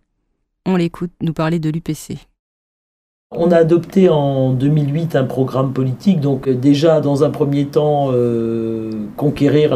On 0.66 0.76
l'écoute 0.76 1.12
nous 1.20 1.34
parler 1.34 1.58
de 1.58 1.68
l'UPC. 1.68 2.16
On 3.36 3.50
a 3.50 3.56
adopté 3.56 4.08
en 4.08 4.52
2008 4.52 5.16
un 5.16 5.24
programme 5.24 5.72
politique, 5.72 6.20
donc 6.20 6.46
euh, 6.46 6.54
déjà 6.54 7.00
dans 7.00 7.24
un 7.24 7.30
premier 7.30 7.66
temps 7.66 8.10
euh, 8.12 8.92
conquérir 9.16 9.72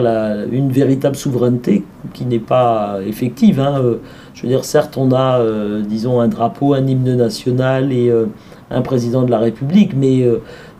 une 0.52 0.70
véritable 0.70 1.16
souveraineté 1.16 1.82
qui 2.14 2.24
n'est 2.24 2.38
pas 2.38 2.98
effective. 3.04 3.58
hein. 3.58 3.80
Euh, 3.82 3.96
Je 4.34 4.42
veux 4.42 4.48
dire, 4.48 4.64
certes, 4.64 4.96
on 4.96 5.10
a, 5.12 5.40
disons, 5.88 6.20
un 6.20 6.28
drapeau, 6.28 6.74
un 6.74 6.86
hymne 6.86 7.16
national 7.16 7.92
et 7.92 8.12
un 8.70 8.82
président 8.82 9.22
de 9.22 9.30
la 9.32 9.38
République, 9.40 9.96
mais 9.96 10.24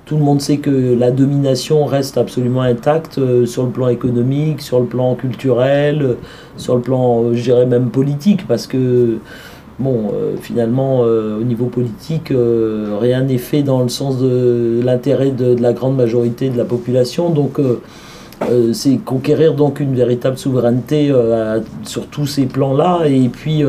tout 0.04 0.16
le 0.16 0.22
monde 0.22 0.40
sait 0.40 0.58
que 0.58 0.70
la 0.96 1.10
domination 1.10 1.84
reste 1.84 2.18
absolument 2.18 2.62
intacte 2.62 3.18
sur 3.46 3.64
le 3.64 3.70
plan 3.70 3.88
économique, 3.88 4.60
sur 4.60 4.78
le 4.78 4.86
plan 4.86 5.16
culturel, 5.16 6.16
sur 6.56 6.76
le 6.76 6.82
plan, 6.82 7.34
je 7.34 7.42
dirais 7.42 7.66
même 7.66 7.90
politique, 7.90 8.46
parce 8.46 8.68
que 8.68 9.18
bon, 9.78 10.10
euh, 10.12 10.36
finalement, 10.40 11.00
euh, 11.02 11.40
au 11.40 11.44
niveau 11.44 11.66
politique, 11.66 12.30
euh, 12.30 12.96
rien 13.00 13.22
n'est 13.22 13.38
fait 13.38 13.62
dans 13.62 13.82
le 13.82 13.88
sens 13.88 14.18
de 14.18 14.80
l'intérêt 14.84 15.30
de, 15.30 15.56
la 15.60 15.72
grande 15.72 15.96
majorité 15.96 16.50
de 16.50 16.58
la 16.58 16.64
population. 16.64 17.30
Donc, 17.30 17.60
c'est 18.72 18.98
conquérir 18.98 19.54
donc 19.54 19.80
une 19.80 19.96
véritable 19.96 20.38
souveraineté 20.38 21.12
sur 21.82 22.06
tous 22.06 22.26
ces 22.26 22.46
plans-là, 22.46 23.06
et 23.06 23.28
puis 23.28 23.64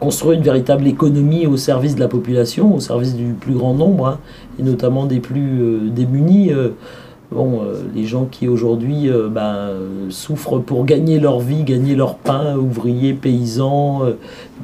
construire 0.00 0.38
une 0.38 0.42
véritable 0.42 0.88
économie 0.88 1.46
au 1.46 1.56
service 1.56 1.94
de 1.94 2.00
la 2.00 2.08
population, 2.08 2.74
au 2.74 2.80
service 2.80 3.14
du 3.14 3.34
plus 3.34 3.54
grand 3.54 3.74
nombre, 3.74 4.06
hein, 4.08 4.18
et 4.58 4.64
notamment 4.64 5.06
des 5.06 5.20
plus 5.20 5.88
démunis. 5.94 6.50
Bon, 7.30 7.60
euh, 7.62 7.82
les 7.94 8.06
gens 8.06 8.24
qui 8.24 8.48
aujourd'hui 8.48 9.10
euh, 9.10 9.28
ben, 9.28 9.70
souffrent 10.08 10.60
pour 10.60 10.86
gagner 10.86 11.20
leur 11.20 11.40
vie, 11.40 11.62
gagner 11.62 11.94
leur 11.94 12.16
pain, 12.16 12.56
ouvriers, 12.56 13.12
paysans, 13.12 14.02
euh, 14.02 14.12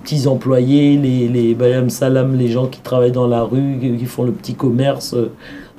petits 0.03 0.27
employés, 0.27 0.97
les, 0.97 1.29
les 1.29 1.91
salam, 1.91 2.37
les 2.37 2.49
gens 2.49 2.67
qui 2.67 2.81
travaillent 2.81 3.13
dans 3.13 3.27
la 3.27 3.43
rue, 3.43 3.79
qui 3.81 4.07
font 4.07 4.25
le 4.25 4.33
petit 4.33 4.55
commerce, 4.55 5.13
euh, 5.13 5.31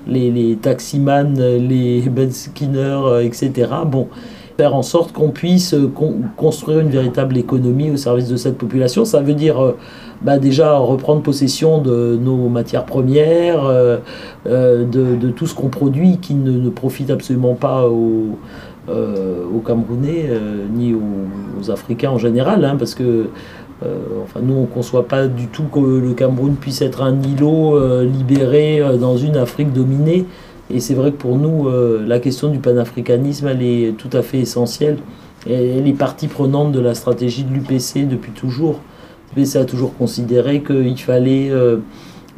les, 0.07 0.29
les 0.29 0.55
taximans, 0.57 1.33
euh, 1.39 1.57
les 1.57 2.01
benskinners, 2.01 3.01
euh, 3.05 3.23
etc. 3.23 3.67
Bon, 3.87 4.07
faire 4.57 4.75
en 4.75 4.81
sorte 4.81 5.11
qu'on 5.11 5.29
puisse 5.29 5.73
euh, 5.73 5.87
con- 5.93 6.21
construire 6.37 6.79
une 6.79 6.89
véritable 6.89 7.37
économie 7.37 7.91
au 7.91 7.97
service 7.97 8.29
de 8.29 8.37
cette 8.37 8.57
population, 8.57 9.05
ça 9.05 9.21
veut 9.21 9.33
dire 9.33 9.61
euh, 9.61 9.77
bah, 10.21 10.37
déjà 10.37 10.77
reprendre 10.77 11.21
possession 11.21 11.79
de 11.79 12.17
nos 12.21 12.47
matières 12.49 12.85
premières, 12.85 13.65
euh, 13.65 13.97
de, 14.45 15.29
tout 15.29 15.45
ce 15.45 15.55
qu'on 15.55 15.67
produit 15.67 16.17
qui 16.17 16.35
ne, 16.35 16.69
profite 16.69 17.09
absolument 17.09 17.55
pas 17.55 17.87
aux, 17.87 18.37
Camerounais 19.65 20.29
ni 20.73 20.93
aux, 20.93 21.71
Africains 21.71 22.11
en 22.11 22.17
général, 22.19 22.63
hein, 22.63 22.75
parce 22.77 22.93
que 22.93 23.27
nous, 23.81 24.53
on 24.53 24.61
ne 24.61 24.65
conçoit 24.67 25.07
pas 25.07 25.27
du 25.27 25.47
tout 25.47 25.63
que 25.63 25.79
le 25.79 26.13
Cameroun 26.13 26.55
puisse 26.55 26.81
être 26.81 27.01
un 27.01 27.19
îlot 27.21 28.03
libéré 28.03 28.81
dans 28.99 29.17
une 29.17 29.37
Afrique 29.37 29.73
dominée. 29.73 30.25
Et 30.73 30.80
c'est 30.80 30.95
vrai 30.95 31.12
que 31.12 31.17
pour 31.17 31.38
nous, 31.38 31.67
euh, 31.67 32.04
la 32.06 32.19
question 32.19 32.49
du 32.49 32.60
panafricanisme, 32.60 33.47
elle 33.47 33.62
est 33.62 33.97
tout 33.97 34.10
à 34.13 34.21
fait 34.21 34.39
essentielle. 34.39 34.97
Elle 35.47 35.88
est 35.88 35.93
partie 35.93 36.28
prenante 36.28 36.71
de 36.71 36.80
la 36.80 36.95
stratégie 36.95 37.43
de 37.43 37.54
l'UPC 37.54 38.08
depuis 38.08 38.32
toujours. 38.32 38.80
L'UPC 39.36 39.58
a 39.58 39.65
toujours 39.65 39.95
considéré 39.95 40.63
qu'il 40.63 40.97
fallait, 40.97 41.51
euh, 41.51 41.78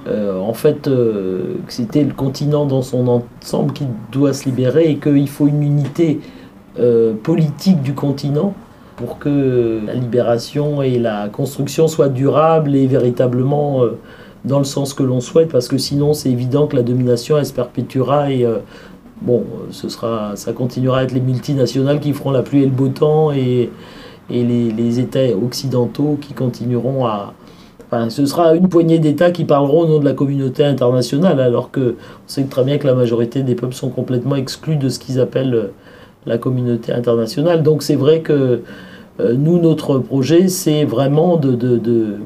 euh, 0.07 0.37
en 0.39 0.53
fait, 0.53 0.83
que 0.83 1.55
c'était 1.69 2.03
le 2.03 2.13
continent 2.13 2.65
dans 2.65 2.81
son 2.81 3.07
ensemble 3.07 3.71
qui 3.71 3.85
doit 4.11 4.33
se 4.33 4.45
libérer 4.45 4.89
et 4.89 4.97
qu'il 4.97 5.29
faut 5.29 5.47
une 5.47 5.63
unité 5.63 6.19
politique 7.23 7.81
du 7.81 7.93
continent 7.93 8.53
pour 8.97 9.17
que 9.17 9.79
la 9.83 9.95
libération 9.95 10.83
et 10.83 10.99
la 10.99 11.27
construction 11.27 11.87
soient 11.87 12.07
durables 12.07 12.75
et 12.75 12.85
véritablement 12.85 13.81
dans 14.45 14.59
le 14.59 14.65
sens 14.65 14.93
que 14.93 15.03
l'on 15.03 15.19
souhaite, 15.19 15.49
parce 15.49 15.67
que 15.67 15.77
sinon 15.77 16.13
c'est 16.13 16.29
évident 16.29 16.67
que 16.67 16.75
la 16.75 16.83
domination 16.83 17.37
elle 17.37 17.45
se 17.45 17.53
perpétuera 17.53 18.31
et 18.31 18.45
euh, 18.45 18.57
bon, 19.21 19.43
ce 19.71 19.89
sera, 19.89 20.35
ça 20.35 20.53
continuera 20.53 20.99
à 20.99 21.03
être 21.03 21.13
les 21.13 21.21
multinationales 21.21 21.99
qui 21.99 22.13
feront 22.13 22.31
la 22.31 22.43
pluie 22.43 22.63
et 22.63 22.65
le 22.65 22.71
beau 22.71 22.89
temps 22.89 23.31
et, 23.31 23.69
et 24.29 24.43
les, 24.43 24.99
États 24.99 25.35
occidentaux 25.35 26.17
qui 26.21 26.33
continueront 26.33 27.05
à. 27.05 27.33
Enfin, 27.85 28.09
ce 28.09 28.25
sera 28.25 28.53
une 28.55 28.67
poignée 28.67 28.99
d'États 28.99 29.31
qui 29.31 29.45
parleront 29.45 29.83
au 29.83 29.87
nom 29.87 29.99
de 29.99 30.05
la 30.05 30.13
communauté 30.13 30.65
internationale, 30.65 31.39
alors 31.39 31.71
que 31.71 31.95
on 31.95 32.27
sait 32.27 32.43
très 32.43 32.65
bien 32.65 32.77
que 32.77 32.87
la 32.87 32.95
majorité 32.95 33.43
des 33.43 33.55
peuples 33.55 33.73
sont 33.73 33.89
complètement 33.89 34.35
exclus 34.35 34.75
de 34.75 34.89
ce 34.89 34.99
qu'ils 34.99 35.21
appellent 35.21 35.53
euh, 35.53 35.71
la 36.25 36.37
communauté 36.37 36.91
internationale. 36.91 37.63
Donc 37.63 37.83
c'est 37.83 37.95
vrai 37.95 38.19
que 38.19 38.61
euh, 39.19 39.33
nous, 39.33 39.59
notre 39.59 39.99
projet, 39.99 40.49
c'est 40.49 40.83
vraiment 40.83 41.37
de, 41.37 41.53
de, 41.55 42.17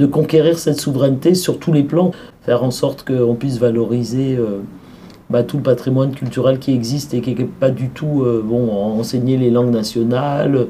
de 0.00 0.06
conquérir 0.06 0.58
cette 0.58 0.80
souveraineté 0.80 1.34
sur 1.34 1.58
tous 1.58 1.72
les 1.72 1.82
plans, 1.82 2.12
faire 2.42 2.64
en 2.64 2.70
sorte 2.70 3.06
qu'on 3.06 3.34
puisse 3.34 3.58
valoriser 3.58 4.34
euh, 4.36 4.60
bah, 5.28 5.42
tout 5.42 5.58
le 5.58 5.62
patrimoine 5.62 6.12
culturel 6.12 6.58
qui 6.58 6.72
existe 6.72 7.12
et 7.12 7.20
qui 7.20 7.34
n'est 7.34 7.44
pas 7.44 7.68
du 7.68 7.90
tout 7.90 8.22
euh, 8.22 8.42
bon, 8.42 8.72
enseigner 8.72 9.36
les 9.36 9.50
langues 9.50 9.70
nationales, 9.70 10.68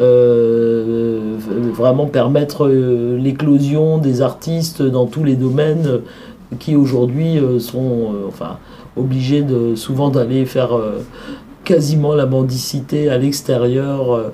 euh, 0.00 1.36
vraiment 1.74 2.06
permettre 2.06 2.68
l'éclosion 2.68 3.98
des 3.98 4.22
artistes 4.22 4.80
dans 4.80 5.04
tous 5.04 5.24
les 5.24 5.36
domaines 5.36 6.00
qui 6.58 6.74
aujourd'hui 6.74 7.38
sont 7.58 8.08
enfin, 8.26 8.56
obligés 8.96 9.42
de, 9.42 9.74
souvent 9.74 10.08
d'aller 10.08 10.46
faire 10.46 10.70
quasiment 11.64 12.14
la 12.14 12.24
mendicité 12.24 13.10
à 13.10 13.18
l'extérieur 13.18 14.32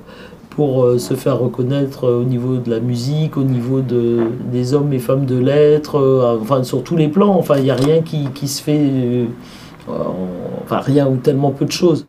pour 0.57 0.85
euh, 0.85 0.99
se 0.99 1.15
faire 1.15 1.39
reconnaître 1.39 2.05
euh, 2.05 2.21
au 2.23 2.25
niveau 2.25 2.57
de 2.57 2.71
la 2.71 2.81
musique, 2.81 3.37
au 3.37 3.45
niveau 3.45 3.83
de, 3.83 4.27
des 4.51 4.73
hommes 4.73 4.91
et 4.95 4.99
femmes 4.99 5.27
de 5.27 5.37
lettres, 5.37 5.97
euh, 5.97 6.39
enfin 6.41 6.65
sur 6.65 6.83
tous 6.83 6.97
les 6.97 7.09
plans. 7.09 7.37
Enfin, 7.37 7.59
il 7.59 7.65
n'y 7.65 7.71
a 7.71 7.75
rien 7.75 8.01
qui, 8.01 8.31
qui 8.31 8.49
se 8.49 8.63
fait, 8.63 9.27
en- 9.87 10.63
enfin 10.63 10.79
rien 10.79 11.07
ou 11.09 11.17
tellement 11.19 11.51
peu 11.51 11.67
de 11.67 11.73
choses. 11.73 12.07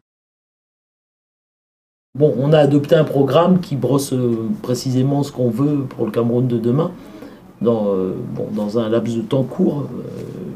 Bon, 2.18 2.34
on 2.40 2.54
a 2.54 2.60
adopté 2.60 2.96
un 2.96 3.04
programme 3.04 3.60
qui 3.60 3.76
brosse 3.76 4.14
précisément 4.64 5.22
ce 5.24 5.32
qu'on 5.32 5.50
veut 5.50 5.84
pour 5.84 6.06
le 6.06 6.12
Cameroun 6.12 6.48
de 6.48 6.58
demain, 6.58 6.92
dans, 7.62 7.94
bon, 8.34 8.48
dans 8.56 8.80
un 8.80 8.90
laps 8.90 9.16
de 9.16 9.22
temps 9.22 9.44
court. 9.44 9.84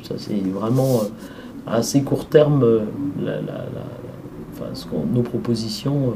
Ça, 0.01 0.15
c'est 0.17 0.33
vraiment 0.37 1.01
à 1.67 1.75
assez 1.75 2.01
court 2.01 2.25
terme 2.25 2.65
enfin, 4.53 4.69
ce 4.73 4.87
nos 5.13 5.21
propositions. 5.21 6.15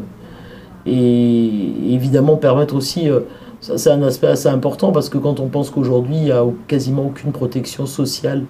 Et 0.85 1.93
évidemment 1.93 2.37
permettre 2.37 2.75
aussi, 2.75 3.09
euh, 3.09 3.21
ça 3.61 3.77
c'est 3.77 3.91
un 3.91 4.03
aspect 4.03 4.27
assez 4.27 4.47
important 4.47 4.91
parce 4.91 5.09
que 5.09 5.17
quand 5.17 5.39
on 5.39 5.47
pense 5.47 5.69
qu'aujourd'hui 5.69 6.15
il 6.15 6.23
n'y 6.25 6.31
a 6.31 6.43
quasiment 6.67 7.05
aucune 7.05 7.31
protection 7.31 7.85
sociale, 7.85 8.43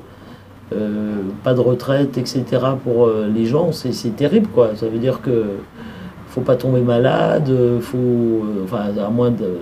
euh, 0.73 1.21
pas 1.43 1.53
de 1.53 1.61
retraite, 1.61 2.17
etc. 2.17 2.43
pour 2.83 3.05
euh, 3.05 3.29
les 3.33 3.45
gens, 3.45 3.71
c'est 3.71 4.15
terrible 4.15 4.47
quoi. 4.47 4.71
Ça 4.75 4.87
veut 4.87 4.97
dire 4.97 5.21
que 5.21 5.45
faut 6.27 6.41
pas 6.41 6.55
tomber 6.55 6.81
malade, 6.81 7.49
faut, 7.79 8.43
enfin 8.65 8.87
à 9.01 9.09
moins 9.09 9.31
de, 9.31 9.57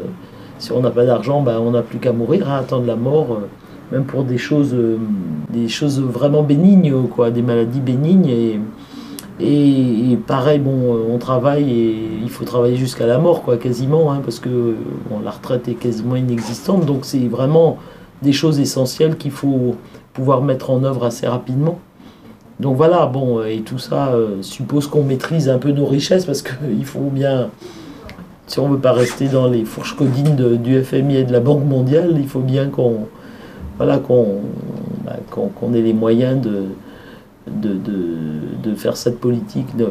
si 0.57 0.71
on 0.71 0.79
n'a 0.81 0.89
pas 0.89 1.05
d'argent, 1.05 1.41
ben, 1.41 1.59
on 1.59 1.71
n'a 1.71 1.83
plus 1.83 1.99
qu'à 1.99 2.13
mourir, 2.13 2.49
à 2.49 2.57
attendre 2.57 2.87
la 2.87 2.95
mort, 2.95 3.41
même 3.91 4.05
pour 4.05 4.23
des 4.23 4.39
choses, 4.39 4.75
des 5.51 5.67
choses 5.67 6.01
vraiment 6.01 6.41
bénignes 6.41 7.07
quoi, 7.13 7.29
des 7.29 7.43
maladies 7.43 7.81
bénignes 7.81 8.59
et, 9.39 10.17
pareil, 10.27 10.59
bon, 10.59 10.95
euh, 10.95 11.07
on 11.09 11.17
travaille 11.17 11.69
et 11.69 11.95
il 12.21 12.29
faut 12.29 12.45
travailler 12.45 12.75
jusqu'à 12.75 13.07
la 13.07 13.17
mort, 13.17 13.41
quoi, 13.41 13.57
quasiment, 13.57 14.11
hein, 14.11 14.21
parce 14.23 14.39
que 14.39 14.75
bon, 15.09 15.19
la 15.23 15.31
retraite 15.31 15.67
est 15.67 15.73
quasiment 15.73 16.15
inexistante. 16.15 16.85
Donc 16.85 17.05
c'est 17.05 17.27
vraiment 17.27 17.77
des 18.21 18.31
choses 18.31 18.59
essentielles 18.59 19.17
qu'il 19.17 19.31
faut 19.31 19.75
pouvoir 20.13 20.41
mettre 20.43 20.69
en 20.69 20.83
œuvre 20.83 21.05
assez 21.05 21.27
rapidement. 21.27 21.79
Donc 22.59 22.77
voilà, 22.77 23.07
bon, 23.07 23.39
euh, 23.39 23.45
et 23.45 23.61
tout 23.61 23.79
ça 23.79 24.09
euh, 24.09 24.41
suppose 24.41 24.87
qu'on 24.87 25.03
maîtrise 25.03 25.49
un 25.49 25.57
peu 25.57 25.71
nos 25.71 25.85
richesses, 25.85 26.25
parce 26.25 26.43
qu'il 26.43 26.85
faut 26.85 27.09
bien, 27.11 27.49
si 28.45 28.59
on 28.59 28.69
veut 28.69 28.77
pas 28.77 28.93
rester 28.93 29.27
dans 29.27 29.47
les 29.47 29.65
fourches 29.65 29.95
codines 29.95 30.57
du 30.57 30.83
FMI 30.83 31.17
et 31.17 31.23
de 31.23 31.33
la 31.33 31.39
Banque 31.39 31.65
mondiale, 31.65 32.13
il 32.17 32.27
faut 32.27 32.39
bien 32.39 32.67
qu'on 32.67 33.07
voilà, 33.77 33.97
qu'on 33.97 34.41
bah, 35.03 35.15
ait 35.75 35.81
les 35.81 35.93
moyens 35.93 36.39
de, 36.39 36.65
de, 37.47 37.73
de, 37.73 37.97
de 38.63 38.75
faire 38.75 38.95
cette 38.95 39.19
politique 39.19 39.75
de, 39.75 39.87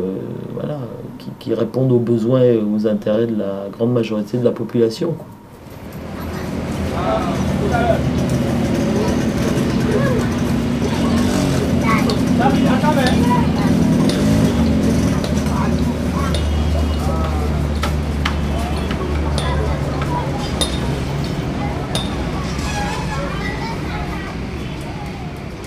voilà, 0.54 0.78
qui, 1.18 1.30
qui 1.38 1.54
réponde 1.54 1.92
aux 1.92 1.98
besoins 1.98 2.42
et 2.42 2.58
aux 2.58 2.86
intérêts 2.86 3.26
de 3.26 3.38
la 3.38 3.68
grande 3.70 3.92
majorité 3.92 4.38
de 4.38 4.44
la 4.44 4.52
population. 4.52 5.14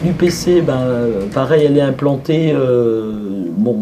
L'UPC, 0.05 0.61
ben, 0.61 0.77
euh, 0.81 1.25
pareil, 1.33 1.65
elle 1.65 1.77
est 1.77 1.81
implantée 1.81 2.51
euh, 2.53 3.11
bon, 3.57 3.77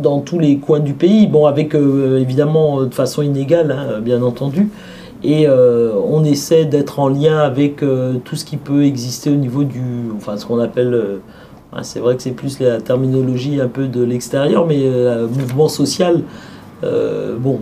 dans 0.00 0.20
tous 0.20 0.38
les 0.38 0.56
coins 0.58 0.80
du 0.80 0.94
pays, 0.94 1.26
bon, 1.26 1.46
avec 1.46 1.74
euh, 1.74 2.18
évidemment 2.20 2.82
de 2.84 2.94
façon 2.94 3.22
inégale, 3.22 3.70
hein, 3.72 4.00
bien 4.00 4.22
entendu. 4.22 4.70
Et 5.22 5.46
euh, 5.46 5.92
on 6.08 6.24
essaie 6.24 6.64
d'être 6.64 6.98
en 6.98 7.08
lien 7.08 7.38
avec 7.38 7.82
euh, 7.82 8.14
tout 8.24 8.36
ce 8.36 8.44
qui 8.44 8.56
peut 8.56 8.84
exister 8.84 9.30
au 9.30 9.34
niveau 9.34 9.64
du. 9.64 9.82
Enfin, 10.16 10.36
ce 10.38 10.46
qu'on 10.46 10.58
appelle. 10.58 10.94
euh, 10.94 11.18
c'est 11.82 12.00
vrai 12.00 12.16
que 12.16 12.22
c'est 12.22 12.32
plus 12.32 12.58
la 12.60 12.80
terminologie 12.80 13.60
un 13.60 13.68
peu 13.68 13.86
de 13.86 14.02
l'extérieur, 14.02 14.66
mais 14.66 14.80
euh, 14.84 15.28
mouvement 15.28 15.68
social. 15.68 16.22
euh, 16.84 17.36
bon, 17.38 17.60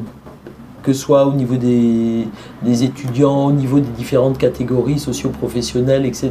que 0.89 0.95
soit 0.95 1.27
au 1.27 1.33
niveau 1.33 1.57
des, 1.57 2.83
étudiants, 2.83 3.49
au 3.49 3.53
niveau 3.53 3.79
des 3.79 3.91
différentes 3.91 4.39
catégories 4.39 4.99
socio-professionnelles, 4.99 6.07
etc., 6.07 6.31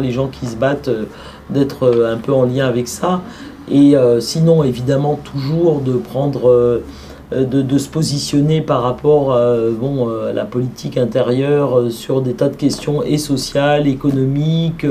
les 0.00 0.12
gens 0.12 0.28
qui 0.28 0.46
se 0.46 0.56
battent, 0.56 0.88
euh, 0.88 1.04
d'être 1.50 1.82
euh, 1.82 2.14
un 2.14 2.16
peu 2.16 2.32
en 2.32 2.44
lien 2.44 2.66
avec 2.66 2.88
ça. 2.88 3.20
Et 3.70 3.94
euh, 3.94 4.18
sinon, 4.18 4.64
évidemment, 4.64 5.20
toujours 5.22 5.82
de 5.82 5.92
prendre, 5.92 6.80
de, 7.36 7.78
se 7.78 7.88
positionner 7.90 8.62
par 8.62 8.82
rapport 8.82 9.38
bon, 9.78 10.08
à 10.08 10.32
la 10.32 10.46
politique 10.46 10.96
intérieure 10.96 11.90
sur 11.90 12.22
des 12.22 12.32
tas 12.32 12.48
de 12.48 12.56
questions 12.56 13.02
et 13.02 13.18
sociales, 13.18 13.86
économiques 13.86 14.86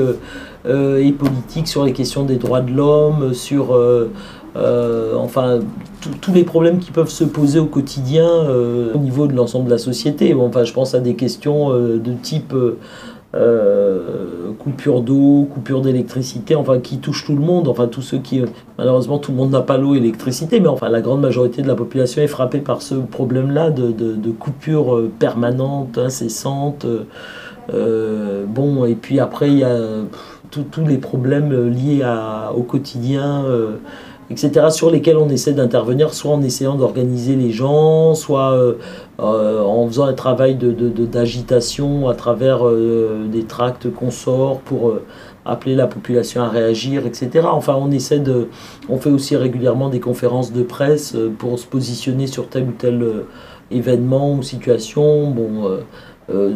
et 0.64 1.12
politiques, 1.12 1.66
sur 1.66 1.84
les 1.84 1.92
questions 1.92 2.22
des 2.22 2.36
droits 2.36 2.60
de 2.60 2.72
l'homme, 2.72 3.34
sur... 3.34 3.76
euh, 4.56 5.14
enfin, 5.16 5.60
tous- 6.20 6.32
les 6.32 6.44
problèmes 6.44 6.78
qui 6.78 6.90
peuvent 6.90 7.10
se 7.10 7.24
poser 7.24 7.58
au 7.58 7.66
quotidien 7.66 8.26
euh, 8.28 8.92
au 8.94 8.98
niveau 8.98 9.26
de 9.26 9.34
l'ensemble 9.34 9.66
de 9.66 9.70
la 9.70 9.78
société. 9.78 10.34
Je 10.64 10.72
pense 10.72 10.94
à 10.94 11.00
des 11.00 11.14
questions 11.14 11.72
euh, 11.72 11.98
de 11.98 12.12
type 12.12 12.54
coupure 14.58 15.02
d'eau, 15.02 15.46
coupure 15.52 15.82
d'électricité, 15.82 16.54
enfin 16.54 16.80
qui 16.80 16.98
touchent 16.98 17.26
tout 17.26 17.34
le 17.34 17.40
monde, 17.42 17.68
enfin 17.68 17.86
tous 17.86 18.00
ceux 18.02 18.18
qui, 18.18 18.42
malheureusement 18.78 19.18
tout 19.18 19.32
le 19.32 19.36
monde 19.36 19.50
n'a 19.50 19.60
pas 19.60 19.76
l'eau 19.76 19.94
et 19.94 20.00
l'électricité, 20.00 20.60
mais 20.60 20.68
enfin 20.68 20.88
la 20.88 21.00
grande 21.02 21.20
majorité 21.20 21.62
de 21.62 21.68
la 21.68 21.74
population 21.74 22.22
est 22.22 22.26
frappée 22.26 22.60
par 22.60 22.80
ce 22.82 22.94
problème-là 22.94 23.70
de, 23.70 23.92
de, 23.92 24.30
coupure 24.30 25.02
permanente, 25.18 25.98
incessante. 25.98 26.86
bon, 27.70 28.84
et 28.86 28.94
puis 28.94 29.20
après 29.20 29.48
il 29.50 29.58
y 29.58 29.64
a 29.64 29.76
tous- 30.50 30.86
les 30.86 30.98
problèmes 30.98 31.68
liés 31.68 32.02
au 32.56 32.62
quotidien. 32.62 33.44
Etc., 34.30 34.66
sur 34.70 34.90
lesquels 34.90 35.16
on 35.16 35.28
essaie 35.28 35.52
d'intervenir, 35.52 36.12
soit 36.14 36.32
en 36.32 36.42
essayant 36.42 36.74
d'organiser 36.74 37.34
les 37.36 37.50
gens, 37.50 38.14
soit 38.14 38.52
euh, 38.52 38.74
euh, 39.20 39.62
en 39.62 39.86
faisant 39.86 40.04
un 40.04 40.12
travail 40.12 40.54
de, 40.54 40.70
de- 40.72 40.88
de- 40.90 41.06
d'agitation 41.06 42.08
à 42.08 42.14
travers 42.14 42.66
euh, 42.66 43.26
des 43.30 43.44
tracts 43.44 43.90
qu'on 43.92 44.10
sort 44.10 44.58
pour 44.60 44.90
euh, 44.90 45.02
appeler 45.46 45.74
la 45.74 45.86
population 45.86 46.42
à 46.42 46.48
réagir, 46.50 47.06
etc. 47.06 47.46
Enfin, 47.50 47.74
on 47.80 47.90
essaie 47.90 48.18
de... 48.18 48.48
On 48.90 48.98
fait 48.98 49.10
aussi 49.10 49.34
régulièrement 49.36 49.88
des 49.88 50.00
conférences 50.00 50.52
de 50.52 50.62
presse 50.62 51.14
euh, 51.14 51.30
pour 51.38 51.58
se 51.58 51.66
positionner 51.66 52.26
sur 52.26 52.48
tel 52.48 52.64
ou 52.64 52.72
tel 52.78 53.02
euh, 53.02 53.22
événement 53.70 54.32
ou 54.34 54.42
situation, 54.42 55.30
bon, 55.30 55.78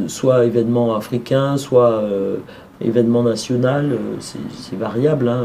soit 0.07 0.45
événement 0.47 0.95
africain, 0.95 1.57
soit 1.59 2.03
événement 2.81 3.23
national, 3.23 3.99
c'est, 4.19 4.77
variable, 4.79 5.29
hein, 5.29 5.45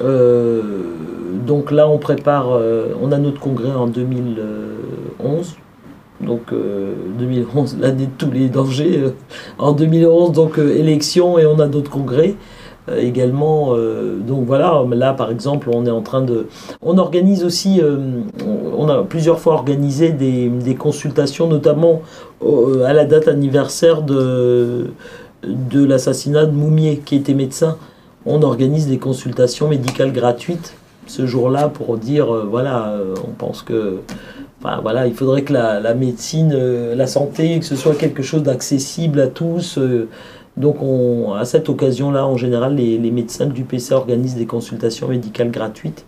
donc 0.00 1.70
là, 1.70 1.88
on 1.88 1.98
prépare, 1.98 2.52
euh, 2.52 2.88
on 3.02 3.12
a 3.12 3.18
notre 3.18 3.40
congrès 3.40 3.72
en 3.72 3.86
2011. 3.86 5.56
Donc 6.20 6.52
euh, 6.52 6.92
2011, 7.18 7.78
l'année 7.80 8.06
de 8.06 8.10
tous 8.16 8.30
les 8.30 8.48
dangers. 8.48 8.98
euh, 8.98 9.10
en 9.58 9.72
2011, 9.72 10.32
donc 10.32 10.58
euh, 10.58 10.74
élection 10.76 11.38
et 11.38 11.46
on 11.46 11.58
a 11.58 11.66
d'autres 11.66 11.90
congrès 11.90 12.36
euh, 12.88 12.98
également. 13.00 13.74
euh, 13.74 14.18
donc 14.18 14.46
voilà, 14.46 14.84
là 14.92 15.12
par 15.14 15.30
exemple, 15.30 15.68
on 15.72 15.84
est 15.86 15.90
en 15.90 16.02
train 16.02 16.22
de... 16.22 16.46
On 16.80 16.98
organise 16.98 17.44
aussi, 17.44 17.80
euh, 17.82 18.20
on 18.76 18.88
a 18.88 19.02
plusieurs 19.02 19.40
fois 19.40 19.54
organisé 19.54 20.10
des, 20.10 20.74
consultations, 20.76 21.48
notamment 21.48 22.02
euh, 22.44 22.84
à 22.84 22.92
la 22.92 23.04
date 23.04 23.26
anniversaire 23.28 24.02
de, 24.02 24.86
de 25.44 25.84
l'assassinat 25.84 26.46
de 26.46 26.52
Moumier, 26.52 27.02
qui 27.04 27.16
était 27.16 27.34
médecin 27.34 27.76
on 28.26 28.42
organise 28.42 28.88
des 28.88 28.98
consultations 28.98 29.68
médicales 29.68 30.12
gratuites 30.12 30.74
ce 31.06 31.26
jour-là 31.26 31.68
pour 31.68 31.98
dire, 31.98 32.32
euh, 32.32 32.46
voilà, 32.48 32.88
euh, 32.90 33.14
on 33.26 33.32
pense 33.32 33.62
que, 33.62 33.98
enfin 34.62 34.80
voilà, 34.80 35.06
il 35.06 35.14
faudrait 35.14 35.42
que 35.42 35.52
la, 35.52 35.94
médecine, 35.94 36.52
euh, 36.54 36.94
la 36.94 37.06
santé, 37.06 37.58
que 37.58 37.64
ce 37.64 37.76
soit 37.76 37.94
quelque 37.94 38.22
chose 38.22 38.42
d'accessible 38.42 39.20
à 39.20 39.26
tous. 39.26 39.78
donc 40.56 40.82
on, 40.82 41.32
à 41.34 41.44
cette 41.44 41.68
occasion-là, 41.68 42.26
en 42.26 42.36
général, 42.36 42.76
les, 42.76 43.10
médecins 43.10 43.46
du 43.46 43.64
PC 43.64 43.94
organisent 43.94 44.36
des 44.36 44.46
consultations 44.46 45.08
médicales 45.08 45.50
gratuites. 45.50 46.04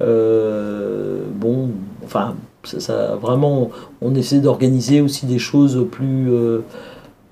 Bon, 0.00 1.70
enfin, 2.04 2.34
ça- 2.62 3.16
vraiment, 3.16 3.70
on 4.00 4.14
essaie 4.14 4.40
d'organiser 4.40 5.00
aussi 5.00 5.26
des 5.26 5.38
choses 5.38 5.86
plus, 5.90 6.30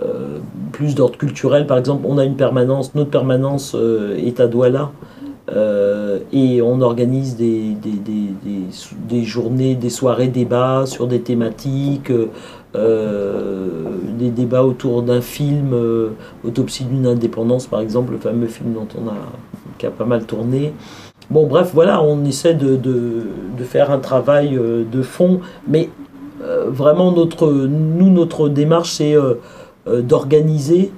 euh, 0.00 0.38
plus 0.72 0.94
d'ordre 0.94 1.18
culturel. 1.18 1.66
Par 1.66 1.76
exemple, 1.76 2.06
on 2.08 2.16
a 2.16 2.24
une 2.24 2.36
permanence, 2.36 2.94
notre 2.94 3.10
permanence 3.10 3.74
euh, 3.74 4.16
est 4.16 4.40
à 4.40 4.46
Douala. 4.46 4.90
euh, 5.54 6.20
et 6.32 6.62
on 6.62 6.80
organise 6.80 7.36
des, 7.36 7.74
des, 7.74 7.90
des, 7.90 8.30
des, 9.08 9.22
journées, 9.24 9.74
des 9.74 9.90
soirées 9.90 10.28
débats 10.28 10.84
sur 10.86 11.06
des 11.06 11.20
thématiques, 11.20 12.12
des 12.74 14.30
débats 14.30 14.64
autour 14.64 15.02
d'un 15.02 15.20
film, 15.20 15.76
Autopsie 16.42 16.84
d'une 16.84 17.06
indépendance 17.06 17.66
par 17.66 17.80
exemple, 17.80 18.12
le 18.12 18.18
fameux 18.18 18.46
film 18.46 18.72
dont 18.72 18.88
on 18.96 19.08
a, 19.08 19.16
qui 19.78 19.84
a 19.84 19.90
pas 19.90 20.06
mal 20.06 20.24
tourné. 20.24 20.72
Bon, 21.28 21.46
bref, 21.46 21.72
voilà, 21.74 22.02
on 22.02 22.24
essaie 22.24 22.54
de, 22.54 22.76
de, 22.76 23.26
de 23.58 23.64
faire 23.64 23.90
un 23.90 23.98
travail 23.98 24.58
de 24.58 25.02
fond, 25.02 25.40
mais 25.68 25.90
vraiment, 26.66 27.12
notre, 27.12 27.50
nous, 27.50 28.10
notre 28.10 28.48
démarche, 28.48 28.92
c'est 28.92 29.16
d'organiser, 29.86 30.92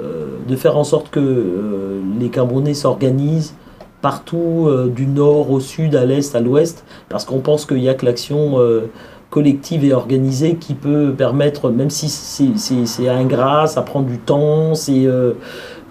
euh, 0.00 0.36
de 0.48 0.56
faire 0.56 0.76
en 0.78 0.84
sorte 0.84 1.10
que 1.10 1.20
euh, 1.20 2.00
les 2.18 2.28
Camerounais 2.28 2.74
s'organisent 2.74 3.54
partout, 4.00 4.66
euh, 4.66 4.88
du 4.88 5.06
nord 5.06 5.50
au 5.50 5.60
sud, 5.60 5.94
à 5.94 6.04
l'est, 6.04 6.34
à 6.34 6.40
l'ouest, 6.40 6.84
parce 7.08 7.24
qu'on 7.24 7.38
pense 7.38 7.66
qu'il 7.66 7.76
n'y 7.78 7.88
a 7.88 7.94
que 7.94 8.04
l'action 8.04 8.58
euh, 8.58 8.90
collective 9.30 9.84
et 9.84 9.92
organisée 9.94 10.56
qui 10.56 10.74
peut 10.74 11.14
permettre, 11.16 11.70
même 11.70 11.88
si 11.90 12.08
c'est- 12.08 13.08
ingrat, 13.08 13.66
ça 13.66 13.82
prend 13.82 14.02
du 14.02 14.18
temps, 14.18 14.74
c'est 14.74 15.06
euh, 15.06 15.32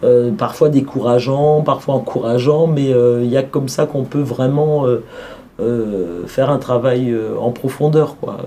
euh, 0.04 0.32
parfois 0.32 0.70
décourageant, 0.70 1.62
parfois 1.62 1.96
encourageant, 1.96 2.68
mais 2.68 2.92
euh, 2.94 3.22
il 3.24 3.30
y 3.30 3.38
a 3.38 3.44
comme 3.44 3.70
ça 3.70 3.86
qu'on 3.86 4.04
peut 4.04 4.22
vraiment 4.22 4.86
euh, 5.62 6.26
faire 6.28 6.50
un 6.50 6.58
travail 6.58 7.12
euh, 7.12 7.38
en 7.38 7.52
profondeur, 7.52 8.18
quoi. 8.18 8.38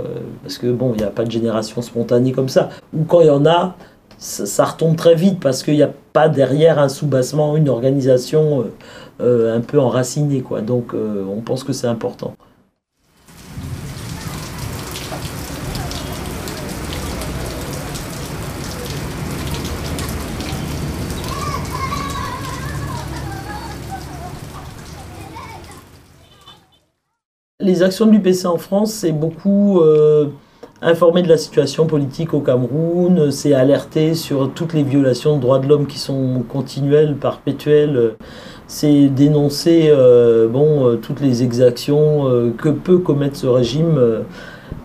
Parce 0.43 0.59
que 0.59 0.71
bon, 0.71 0.93
il 0.95 0.99
n'y 0.99 1.05
a 1.05 1.11
pas 1.11 1.25
de 1.25 1.31
génération 1.31 1.81
spontanée 1.83 2.33
comme 2.33 2.49
ça. 2.49 2.71
Ou 2.93 3.05
quand 3.05 3.21
il 3.21 3.29
y 3.29 3.31
en 3.31 3.47
a, 3.47 3.77
ça, 4.19 4.65
retombe 4.65 4.97
très 4.97 5.15
vite 5.15 5.41
parce 5.41 5.63
qu'il 5.63 5.75
n'y 5.75 5.83
a 5.83 5.91
pas 6.13 6.29
derrière 6.29 6.79
un 6.79 6.89
soubassement, 6.89 7.57
une 7.57 7.69
organisation 7.69 8.65
euh, 9.21 9.57
un 9.57 9.61
peu 9.61 9.79
enracinée, 9.79 10.41
quoi. 10.41 10.61
Donc 10.61 10.95
on 10.95 11.41
pense 11.41 11.65
que 11.65 11.73
c'est 11.73 11.87
important. 11.87 12.35
Les 27.65 27.83
actions 27.83 28.05
de 28.05 28.11
l'UPC 28.11 28.45
en 28.45 28.59
France, 28.59 28.93
c'est 28.93 29.13
beaucoup 29.13 29.81
euh, 29.81 30.27
informer 30.83 31.23
de 31.23 31.31
la 31.31 31.39
situation 31.39 31.87
politique 31.87 32.35
au 32.35 32.41
Cameroun, 32.41 33.31
c'est 33.31 33.55
alerter 33.55 34.13
sur 34.13 34.51
toutes 34.53 34.75
les 34.75 34.83
violations 34.83 35.37
de 35.37 35.41
droits 35.41 35.61
de 35.61 35.67
l'homme 35.67 35.87
qui 35.87 35.99
sont 35.99 36.45
continuelles, 36.47 37.17
perpétuelles, 37.17 38.17
c'est 38.67 39.07
dénoncer 39.07 39.87
euh, 39.89 40.47
bon, 40.47 40.87
euh, 40.87 40.97
toutes 40.97 41.23
les 41.23 41.43
exactions 41.43 42.27
que 42.59 42.69
peut 42.69 42.99
commettre 42.99 43.37
ce 43.37 43.47
régime. 43.47 43.99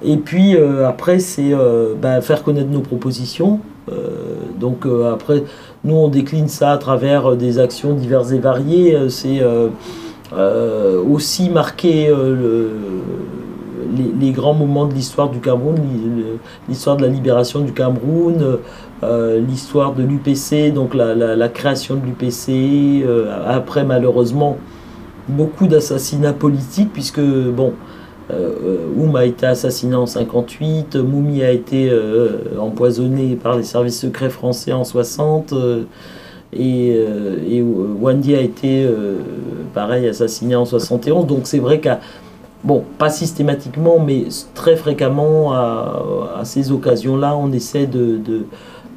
et 0.01 0.15
puis 0.15 0.55
après, 0.57 1.19
c'est 1.19 1.51
bah, 2.01 2.21
faire 2.21 2.43
connaître 2.43 2.69
nos 2.69 2.79
propositions. 2.79 3.59
Donc 4.57 4.85
après, 5.11 5.43
nous, 5.83 5.95
on 5.95 6.07
décline 6.07 6.47
ça 6.47 6.71
à 6.71 6.77
travers 6.77 7.35
des 7.35 7.59
actions 7.59 7.93
diverses 7.93 8.31
et 8.31 8.39
variées. 8.39 9.09
C'est 9.09 9.41
euh, 10.33 11.01
aussi 11.03 11.49
marquer 11.49 12.09
euh, 12.09 12.35
le- 12.35 12.71
les, 14.19 14.31
grands 14.31 14.53
moments 14.53 14.85
de 14.85 14.93
l'histoire 14.93 15.29
du 15.29 15.39
Cameroun, 15.39 15.75
l'histoire 16.67 16.95
de 16.97 17.01
la 17.01 17.07
libération 17.07 17.61
du 17.61 17.73
Cameroun, 17.73 18.57
euh, 19.03 19.39
l'histoire 19.39 19.93
de 19.93 20.03
l'UPC, 20.03 20.71
donc 20.71 20.93
la, 20.93 21.15
la- 21.15 21.49
création 21.49 21.95
de 21.95 22.01
l'UPC, 22.05 23.03
après 23.47 23.83
malheureusement 23.83 24.57
beaucoup 25.27 25.67
d'assassinats 25.67 26.33
politiques, 26.33 26.91
puisque 26.93 27.19
bon, 27.21 27.73
Oum 28.95 29.15
a 29.15 29.25
été 29.25 29.47
assassiné 29.47 29.95
en 29.95 30.05
58, 30.05 30.95
Moumi 30.97 31.41
a 31.41 31.51
été 31.51 31.91
empoisonné 32.59 33.35
par 33.41 33.57
les 33.57 33.63
services 33.63 33.99
secrets 33.99 34.29
français 34.29 34.71
en 34.71 34.83
60, 34.83 35.53
euh, 35.53 35.83
et, 36.53 36.95
euh, 36.95 37.37
et 37.47 37.59
euh, 37.59 37.63
Wandi 37.99 38.35
a 38.35 38.41
été 38.41 38.83
euh, 38.83 39.17
pareil 39.73 40.07
assassiné 40.07 40.55
en 40.55 40.65
71. 40.65 41.25
Donc 41.27 41.41
c'est 41.43 41.59
vrai 41.59 41.79
qu'à 41.79 41.99
Bon, 42.61 42.83
pas 42.97 43.09
systématiquement, 43.09 43.99
mais 43.99 44.25
très 44.53 44.75
fréquemment, 44.75 45.53
à, 45.53 46.41
ces 46.43 46.73
occasions-là, 46.73 47.37
on 47.37 47.53
essaie 47.53 47.87
de, 47.87 48.19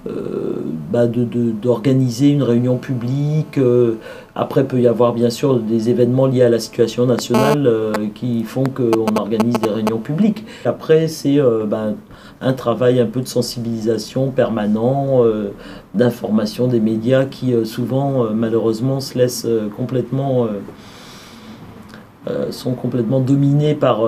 euh, 0.08 0.56
bah, 0.90 1.06
d'organiser 1.06 2.30
une 2.30 2.42
réunion 2.42 2.76
publique. 2.76 3.58
euh, 3.58 3.98
après, 4.34 4.64
peut 4.64 4.80
y 4.80 4.86
avoir 4.86 5.12
bien 5.12 5.28
sûr 5.28 5.58
des 5.58 5.90
événements 5.90 6.26
liés 6.26 6.42
à 6.42 6.48
la 6.48 6.58
situation 6.58 7.04
nationale 7.04 7.66
euh, 7.66 7.92
qui 8.14 8.44
font 8.44 8.64
qu'on 8.64 9.14
organise 9.16 9.58
des 9.60 9.68
réunions 9.68 9.98
publiques. 9.98 10.46
Après, 10.64 11.06
c'est 11.06 11.38
euh, 11.38 11.66
bah, 11.66 11.88
un 12.40 12.52
travail 12.54 12.98
un 12.98 13.06
peu 13.06 13.20
de 13.20 13.28
sensibilisation 13.28 14.30
permanent, 14.30 15.22
euh, 15.22 15.52
d'information 15.94 16.66
des 16.66 16.80
médias 16.80 17.26
qui 17.26 17.54
souvent, 17.66 18.30
malheureusement, 18.32 19.00
se 19.00 19.18
laissent 19.18 19.46
complètement... 19.76 20.48
sont 22.50 22.72
complètement 22.72 23.20
dominés 23.20 23.74
par, 23.74 24.02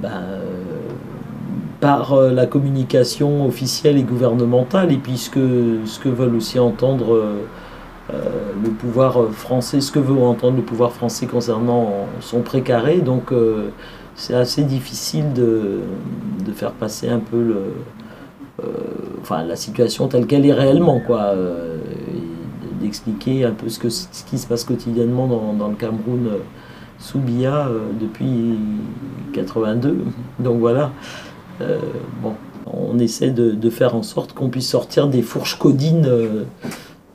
ben, 0.00 0.22
par 1.80 2.16
la 2.16 2.46
communication 2.46 3.46
officielle 3.46 3.96
et 3.98 4.02
gouvernementale 4.02 4.92
et 4.92 4.98
puis 4.98 5.18
ce 5.18 5.30
que, 5.30 5.78
ce 5.86 5.98
que 5.98 6.08
veulent 6.08 6.36
aussi 6.36 6.58
entendre 6.58 7.18
le 8.10 8.70
pouvoir 8.70 9.30
français, 9.32 9.80
ce 9.80 9.90
que 9.90 9.98
veut 9.98 10.14
entendre 10.20 10.56
le 10.56 10.62
pouvoir 10.62 10.92
français 10.92 11.26
concernant 11.26 12.06
son 12.20 12.40
précaré. 12.42 12.98
Donc 12.98 13.32
euh, 13.32 13.70
c'est 14.14 14.34
assez 14.34 14.62
difficile 14.62 15.32
de, 15.32 15.80
de 16.44 16.52
faire 16.52 16.72
passer 16.72 17.08
un 17.08 17.18
peu 17.18 17.42
le, 17.42 17.56
euh, 18.62 18.66
enfin, 19.20 19.42
la 19.44 19.56
situation 19.56 20.08
telle 20.08 20.26
qu'elle 20.26 20.46
est 20.46 20.52
réellement, 20.52 21.00
quoi. 21.00 21.22
euh, 21.34 21.78
d'expliquer 22.80 23.44
un 23.44 23.52
peu 23.52 23.68
ce, 23.68 23.78
que, 23.78 23.88
ce 23.88 24.06
qui 24.28 24.38
se 24.38 24.46
passe 24.46 24.64
quotidiennement 24.64 25.26
dans, 25.26 25.54
dans 25.54 25.68
le 25.68 25.74
Cameroun 25.74 26.26
euh, 26.26 26.38
sous 26.98 27.18
euh, 27.18 27.78
depuis 28.00 28.58
82. 29.32 29.98
Donc 30.38 30.60
voilà. 30.60 30.92
Euh, 31.60 31.78
bon, 32.22 32.34
on 32.66 32.98
essaie 32.98 33.30
de, 33.30 33.52
de 33.52 33.70
faire 33.70 33.94
en 33.94 34.02
sorte 34.02 34.32
qu'on 34.32 34.48
puisse 34.48 34.68
sortir 34.68 35.08
des 35.08 35.22
fourches 35.22 35.58
codines 35.58 36.06
euh, 36.06 36.44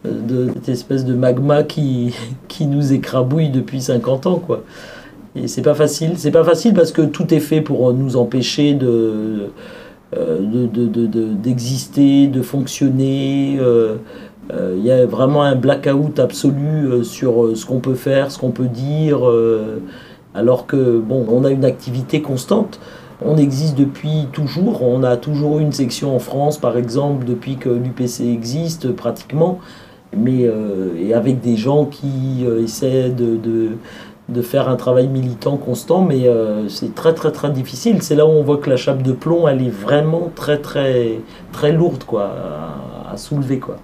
de 0.06 0.50
cette 0.54 0.70
espèce 0.70 1.06
de 1.06 1.14
magma 1.14 1.64
qui, 1.64 2.16
qui 2.48 2.66
nous 2.66 2.94
écrabouille 2.94 3.50
depuis 3.50 3.82
50 3.82 4.28
ans, 4.28 4.38
quoi. 4.40 4.64
Et 5.36 5.48
c'est 5.48 5.62
pas 5.62 5.76
facile. 5.76 6.14
C'est 6.18 6.32
pas 6.32 6.44
facile 6.44 6.74
parce 6.74 6.92
que 6.92 7.04
tout 7.04 7.34
est 7.34 7.40
fait 7.40 7.62
pour 7.62 7.94
nous 7.94 8.18
empêcher 8.18 8.74
de 8.74 9.50
euh, 10.18 10.40
de- 10.40 10.66
de- 10.88 11.06
de- 11.06 11.34
d'exister, 11.34 12.32
fonctionner. 12.42 13.58
euh, 13.60 13.98
euh, 14.54 14.76
Il 14.78 14.84
y 14.84 14.92
a 14.92 15.06
vraiment 15.06 15.44
un 15.44 15.56
blackout 15.56 16.18
absolu 16.20 16.88
euh, 16.88 17.04
sur 17.04 17.46
euh, 17.46 17.56
ce 17.56 17.66
qu'on 17.66 17.80
peut 17.80 17.94
faire, 17.94 18.32
ce 18.32 18.40
qu'on 18.40 18.50
peut 18.52 18.68
dire, 18.68 19.28
euh, 19.30 19.82
alors 20.34 20.66
que 20.66 20.98
bon, 21.00 21.26
on 21.30 21.44
a 21.46 21.52
une 21.52 21.66
activité 21.66 22.22
constante. 22.24 22.80
On 23.24 23.38
existe 23.38 23.78
depuis 23.78 24.28
toujours. 24.32 24.82
On 24.82 25.04
a 25.04 25.16
toujours 25.18 25.60
eu 25.60 25.62
une 25.62 25.74
section 25.74 26.16
en 26.16 26.20
France, 26.20 26.58
par 26.58 26.78
exemple, 26.78 27.26
depuis 27.26 27.58
que 27.58 27.70
l'UPC 27.70 28.22
existe 28.34 28.92
pratiquement, 28.94 29.60
mais 30.16 30.46
euh, 30.46 30.96
et 31.00 31.14
avec 31.14 31.40
des 31.42 31.56
gens 31.56 31.86
qui 31.86 32.44
euh, 32.46 32.64
essaient 32.64 33.10
de, 33.10 33.38
de 34.30 34.42
faire 34.42 34.70
un 34.70 34.76
travail 34.76 35.08
militant 35.08 35.58
constant, 35.58 36.02
mais 36.02 36.28
euh, 36.28 36.68
c'est 36.70 36.94
très 36.96 37.14
très 37.14 37.32
très 37.32 37.50
difficile. 37.50 38.02
C'est 38.02 38.16
là 38.16 38.26
où 38.26 38.30
on 38.30 38.44
voit 38.44 38.58
que 38.58 38.70
la 38.70 38.78
chape 38.78 39.02
de 39.02 39.12
plomb, 39.12 39.48
elle 39.48 39.62
est 39.62 39.70
vraiment 39.70 40.32
très 40.36 40.60
très 40.60 41.20
très 41.52 41.72
lourde 41.72 42.04
quoi, 42.04 42.32
à, 43.08 43.14
à 43.14 43.18
soulever 43.18 43.60
quoi. 43.60 43.78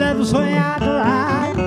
ለብሶ 0.00 0.32
ያድራል 0.56 1.58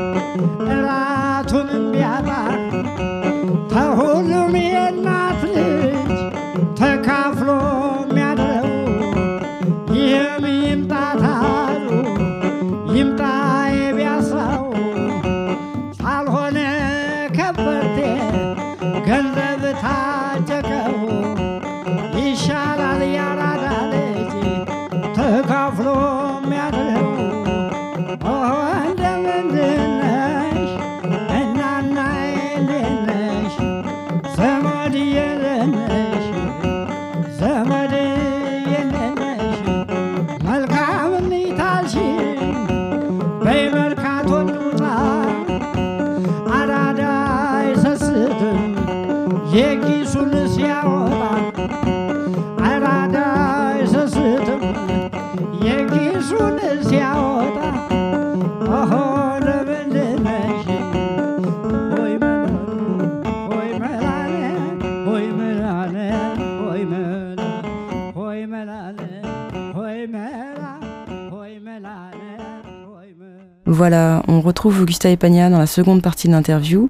On 73.93 74.41
retrouve 74.41 74.81
Augustin 74.81 75.11
Epagna 75.11 75.49
dans 75.49 75.59
la 75.59 75.67
seconde 75.67 76.01
partie 76.01 76.27
de 76.27 76.33
l'interview, 76.33 76.89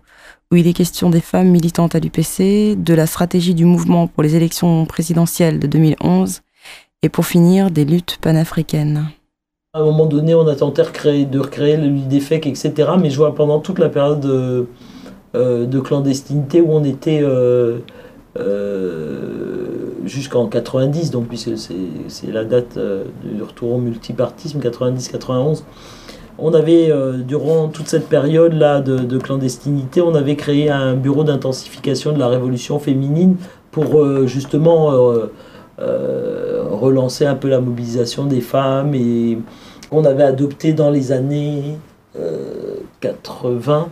où 0.52 0.56
il 0.56 0.68
est 0.68 0.74
question 0.74 1.10
des 1.10 1.22
femmes 1.22 1.50
militantes 1.50 1.96
à 1.96 2.00
l'UPC, 2.00 2.76
de 2.78 2.94
la 2.94 3.08
stratégie 3.08 3.54
du 3.54 3.66
mouvement 3.66 4.08
pour 4.08 4.24
les 4.24 4.36
élections 4.36 4.86
présidentielles 4.86 5.60
de 5.60 5.68
2011, 5.68 6.42
et 7.02 7.10
pour 7.10 7.26
finir, 7.26 7.72
des 7.72 7.86
luttes 7.86 8.18
panafricaines. 8.22 9.06
À 9.74 9.80
un 9.80 9.86
moment 9.86 10.06
donné, 10.06 10.34
on 10.34 10.48
a 10.48 10.56
tenté 10.56 10.82
de 10.84 11.40
recréer, 11.40 11.78
l'UDFEC, 11.78 12.48
etc. 12.48 12.72
Mais 13.00 13.10
je 13.10 13.18
vois 13.18 13.36
pendant 13.36 13.60
toute 13.60 13.80
la 13.80 13.90
période 13.90 14.22
de, 14.22 14.68
euh, 15.36 15.66
de 15.66 15.80
clandestinité 15.80 16.62
où 16.62 16.72
on 16.72 16.84
était 16.84 17.20
euh, 17.22 17.80
euh, 18.40 19.92
jusqu'en 20.06 20.48
90, 20.48 21.12
donc 21.12 21.28
puisque 21.28 21.58
c'est 21.58 22.32
la 22.32 22.44
date 22.44 22.78
euh, 22.78 23.06
du 23.24 23.42
retour 23.42 23.74
au 23.74 23.78
multipartisme, 23.78 24.60
90-91. 24.60 25.64
On 26.38 26.54
avait, 26.54 26.92
euh, 26.92 27.18
durant 27.18 27.70
toute 27.70 27.88
cette 27.88 28.10
période-là 28.10 28.82
de, 28.82 28.98
de 28.98 29.18
clandestinité, 29.18 30.02
on 30.02 30.16
avait 30.16 30.36
créé 30.36 30.70
un 30.70 30.96
bureau 30.96 31.24
d'intensification 31.24 32.12
de 32.12 32.20
la 32.20 32.28
révolution 32.28 32.80
féminine 32.80 33.38
pour 33.72 34.02
euh, 34.02 34.28
justement 34.28 34.92
euh, 35.80 36.64
relancer 36.72 37.26
un 37.26 37.36
peu 37.36 37.50
la 37.50 37.60
mobilisation 37.60 38.26
des 38.26 38.40
femmes 38.40 38.96
et 38.96 39.38
on 39.92 40.06
avait 40.06 40.24
adopté 40.24 40.72
dans 40.72 40.90
les 40.90 41.12
années 41.12 41.78
euh, 42.18 42.76
80. 43.02 43.90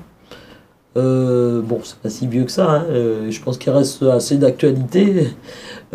Euh, 0.96 1.62
bon, 1.64 1.80
c'est 1.84 1.98
pas 1.98 2.10
si 2.10 2.28
vieux 2.28 2.44
que 2.44 2.52
ça, 2.52 2.70
hein, 2.70 2.86
euh, 2.90 3.32
je 3.32 3.42
pense 3.42 3.58
qu'il 3.58 3.72
reste 3.72 4.04
assez 4.04 4.38
d'actualité. 4.38 5.28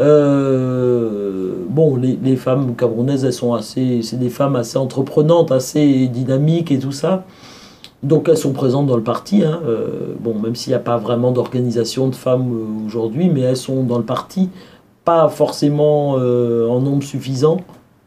Euh, 0.00 1.64
bon, 1.68 1.96
les, 1.96 2.36
femmes 2.36 2.76
camerounaises, 2.76 3.24
elles 3.24 3.32
sont 3.32 3.52
assez, 3.54 4.00
c'est 4.02 4.16
des 4.16 4.28
femmes 4.28 4.54
assez 4.54 4.78
entreprenantes, 4.78 5.50
assez 5.50 6.06
dynamiques 6.06 6.70
et 6.70 6.78
tout 6.78 6.92
ça. 6.92 7.24
Donc 8.04 8.28
elles 8.28 8.36
sont 8.36 8.52
présentes 8.52 8.86
dans 8.86 8.96
le 8.96 9.02
parti. 9.02 9.42
hein, 9.42 9.60
euh, 9.66 10.14
bon, 10.20 10.38
même 10.38 10.54
s'il 10.54 10.70
n'y 10.70 10.76
a 10.76 10.78
pas 10.78 10.98
vraiment 10.98 11.32
d'organisation 11.32 12.06
de 12.06 12.14
femmes 12.14 12.86
aujourd'hui, 12.86 13.28
mais 13.28 13.40
elles 13.40 13.56
sont 13.56 13.82
dans 13.82 13.98
le 13.98 14.04
parti, 14.04 14.50
pas 15.04 15.28
forcément 15.28 16.12
en 16.12 16.80
nombre 16.80 17.02
suffisant, 17.02 17.56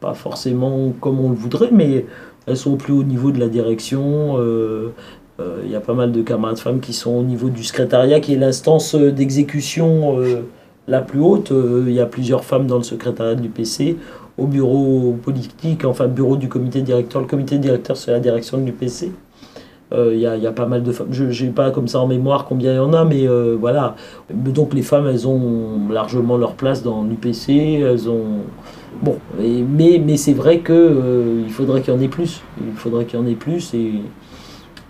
pas 0.00 0.14
forcément 0.14 0.94
comme 0.98 1.20
on 1.20 1.28
le 1.28 1.36
voudrait, 1.36 1.72
mais 1.72 2.06
elles 2.46 2.56
sont 2.56 2.72
au 2.72 2.76
plus 2.76 2.94
haut 2.94 3.04
niveau 3.04 3.32
de 3.32 3.38
la 3.38 3.48
direction. 3.48 4.38
Il 5.64 5.70
y 5.70 5.74
a 5.74 5.80
pas 5.80 5.94
mal 5.94 6.12
de 6.12 6.22
camarades 6.22 6.58
femmes 6.58 6.80
qui 6.80 6.92
sont 6.92 7.10
au 7.10 7.22
niveau 7.22 7.48
du 7.48 7.64
secrétariat, 7.64 8.20
qui 8.20 8.34
est 8.34 8.36
l'instance 8.36 8.94
euh, 8.94 9.10
d'exécution 9.10 10.18
euh, 10.20 10.42
la 10.86 11.00
plus 11.00 11.20
haute. 11.20 11.52
Euh, 11.52 11.84
Il 11.88 11.94
y 11.94 12.00
a 12.00 12.06
plusieurs 12.06 12.44
femmes 12.44 12.66
dans 12.66 12.76
le 12.76 12.82
secrétariat 12.82 13.34
du 13.34 13.48
PC. 13.48 13.96
Au 14.38 14.46
bureau 14.46 15.16
politique, 15.22 15.84
enfin 15.84 16.06
bureau 16.06 16.36
du 16.36 16.48
comité 16.48 16.80
directeur. 16.82 17.20
Le 17.22 17.26
comité 17.26 17.58
directeur, 17.58 17.96
c'est 17.96 18.10
la 18.12 18.20
direction 18.20 18.58
de 18.58 18.64
l'UPC. 18.66 19.12
Euh, 19.92 20.12
Il 20.14 20.20
y, 20.20 20.22
y 20.22 20.46
a 20.46 20.52
pas 20.52 20.66
mal 20.66 20.82
de 20.82 20.92
femmes. 20.92 21.08
Je 21.10 21.44
n'ai 21.44 21.50
pas 21.50 21.70
comme 21.70 21.88
ça 21.88 22.00
en 22.00 22.06
mémoire 22.06 22.46
combien 22.46 22.72
il 22.72 22.76
y 22.76 22.78
en 22.78 22.92
a, 22.92 23.04
mais 23.04 23.26
euh, 23.28 23.56
voilà. 23.58 23.96
Donc 24.32 24.74
les 24.74 24.82
femmes, 24.82 25.06
elles 25.06 25.26
ont 25.28 25.88
largement 25.90 26.36
leur 26.36 26.54
place 26.54 26.82
dans 26.82 27.02
l'UPC. 27.04 27.80
Elles 27.80 28.08
ont, 28.08 28.40
Bon, 29.02 29.16
mais, 29.38 30.00
mais 30.04 30.16
c'est 30.16 30.34
vrai 30.34 30.58
que 30.58 30.72
euh, 30.72 31.42
il 31.44 31.50
faudrait 31.52 31.80
qu'il 31.80 31.92
y 31.94 31.96
en 31.96 32.00
ait 32.00 32.08
plus. 32.08 32.42
Il 32.60 32.74
faudrait 32.74 33.04
qu'il 33.04 33.18
y 33.18 33.22
en 33.22 33.26
ait 33.26 33.34
plus 33.34 33.74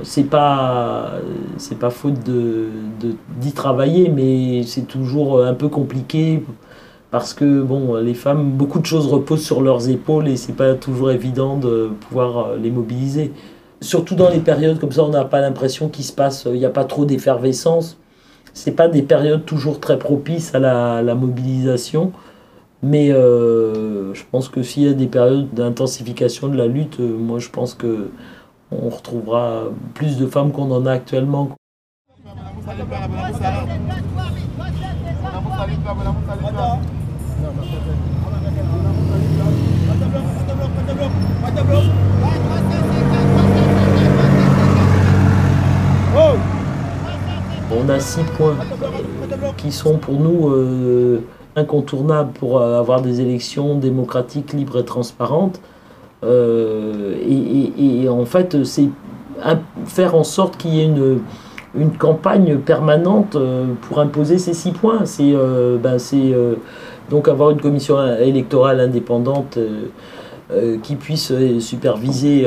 c'est 0.02 0.24
pas 0.24 1.12
c'est 1.58 1.78
pas 1.78 1.90
faute 1.90 2.14
d'y 2.24 3.52
travailler, 3.52 4.08
mais 4.08 4.62
c'est 4.64 4.86
toujours 4.88 5.44
un 5.44 5.54
peu 5.54 5.68
compliqué 5.68 6.42
parce 7.12 7.34
que 7.34 7.60
bon, 7.62 7.96
les 7.96 8.14
femmes, 8.14 8.52
beaucoup 8.52 8.80
de 8.80 8.86
choses 8.86 9.06
reposent 9.06 9.44
sur 9.44 9.60
leurs 9.60 9.90
épaules 9.90 10.28
et 10.28 10.36
c'est 10.38 10.54
pas 10.54 10.74
toujours 10.74 11.10
évident 11.10 11.58
de 11.58 11.90
pouvoir 12.08 12.38
euh, 12.38 12.56
les 12.56 12.70
mobiliser. 12.70 13.32
Surtout 13.82 14.14
dans 14.14 14.30
les 14.30 14.38
périodes 14.38 14.78
comme 14.80 14.92
ça, 14.92 15.04
on 15.04 15.10
n'a 15.10 15.26
pas 15.26 15.42
l'impression 15.42 15.90
qu'il 15.90 16.06
se 16.06 16.12
passe, 16.12 16.46
il 16.46 16.58
n'y 16.58 16.64
a 16.64 16.70
pas 16.70 16.86
trop 16.86 17.04
d'effervescence. 17.04 17.98
C'est 18.54 18.72
pas 18.72 18.88
des 18.88 19.02
périodes 19.02 19.44
toujours 19.44 19.78
très 19.78 19.98
propices 19.98 20.54
à 20.54 20.58
la, 20.58 21.14
mobilisation. 21.14 22.12
Mais 22.82 23.12
euh, 23.12 24.14
je 24.14 24.22
pense 24.30 24.48
que 24.48 24.62
s'il 24.62 24.84
y 24.84 24.88
a 24.88 24.94
des 24.94 25.06
périodes 25.06 25.52
d'intensification 25.52 26.48
de 26.48 26.56
la 26.56 26.66
lutte, 26.66 26.98
euh, 27.00 27.16
moi 27.16 27.38
je 27.38 27.50
pense 27.50 27.74
que 27.74 28.08
on 28.82 28.88
retrouvera 28.88 29.64
plus 29.94 30.16
de 30.18 30.26
femmes 30.26 30.52
qu'on 30.52 30.70
en 30.70 30.86
a 30.86 30.92
actuellement. 30.92 31.50
On 47.74 47.88
a 47.88 47.98
six 48.00 48.22
points 48.36 48.56
euh, 48.82 49.52
qui 49.56 49.72
sont 49.72 49.98
pour 49.98 50.20
nous 50.20 50.50
euh, 50.50 51.24
incontournables 51.56 52.32
pour 52.32 52.60
avoir 52.60 53.00
des 53.00 53.20
élections 53.20 53.76
démocratiques, 53.76 54.52
libres 54.52 54.78
et 54.78 54.84
transparentes. 54.84 55.60
Euh, 56.24 57.16
et, 57.78 58.08
en 58.08 58.24
fait, 58.24 58.64
c'est 58.64 58.88
faire 59.86 60.14
en 60.14 60.24
sorte 60.24 60.56
qu'il 60.56 60.74
y 60.74 60.80
ait 60.80 60.86
une, 61.74 61.90
campagne 61.98 62.58
permanente 62.58 63.34
euh, 63.34 63.64
pour 63.82 63.98
imposer 63.98 64.38
ces 64.38 64.54
six 64.54 64.72
points. 64.72 65.04
C'est 65.04 65.32
euh, 65.34 65.78
ben, 65.78 65.96
donc 67.10 67.28
avoir 67.28 67.50
une 67.50 67.60
commission 67.60 68.04
électorale 68.16 68.80
indépendante 68.80 69.58
qui 70.82 70.96
puisse 70.96 71.32
superviser 71.60 72.46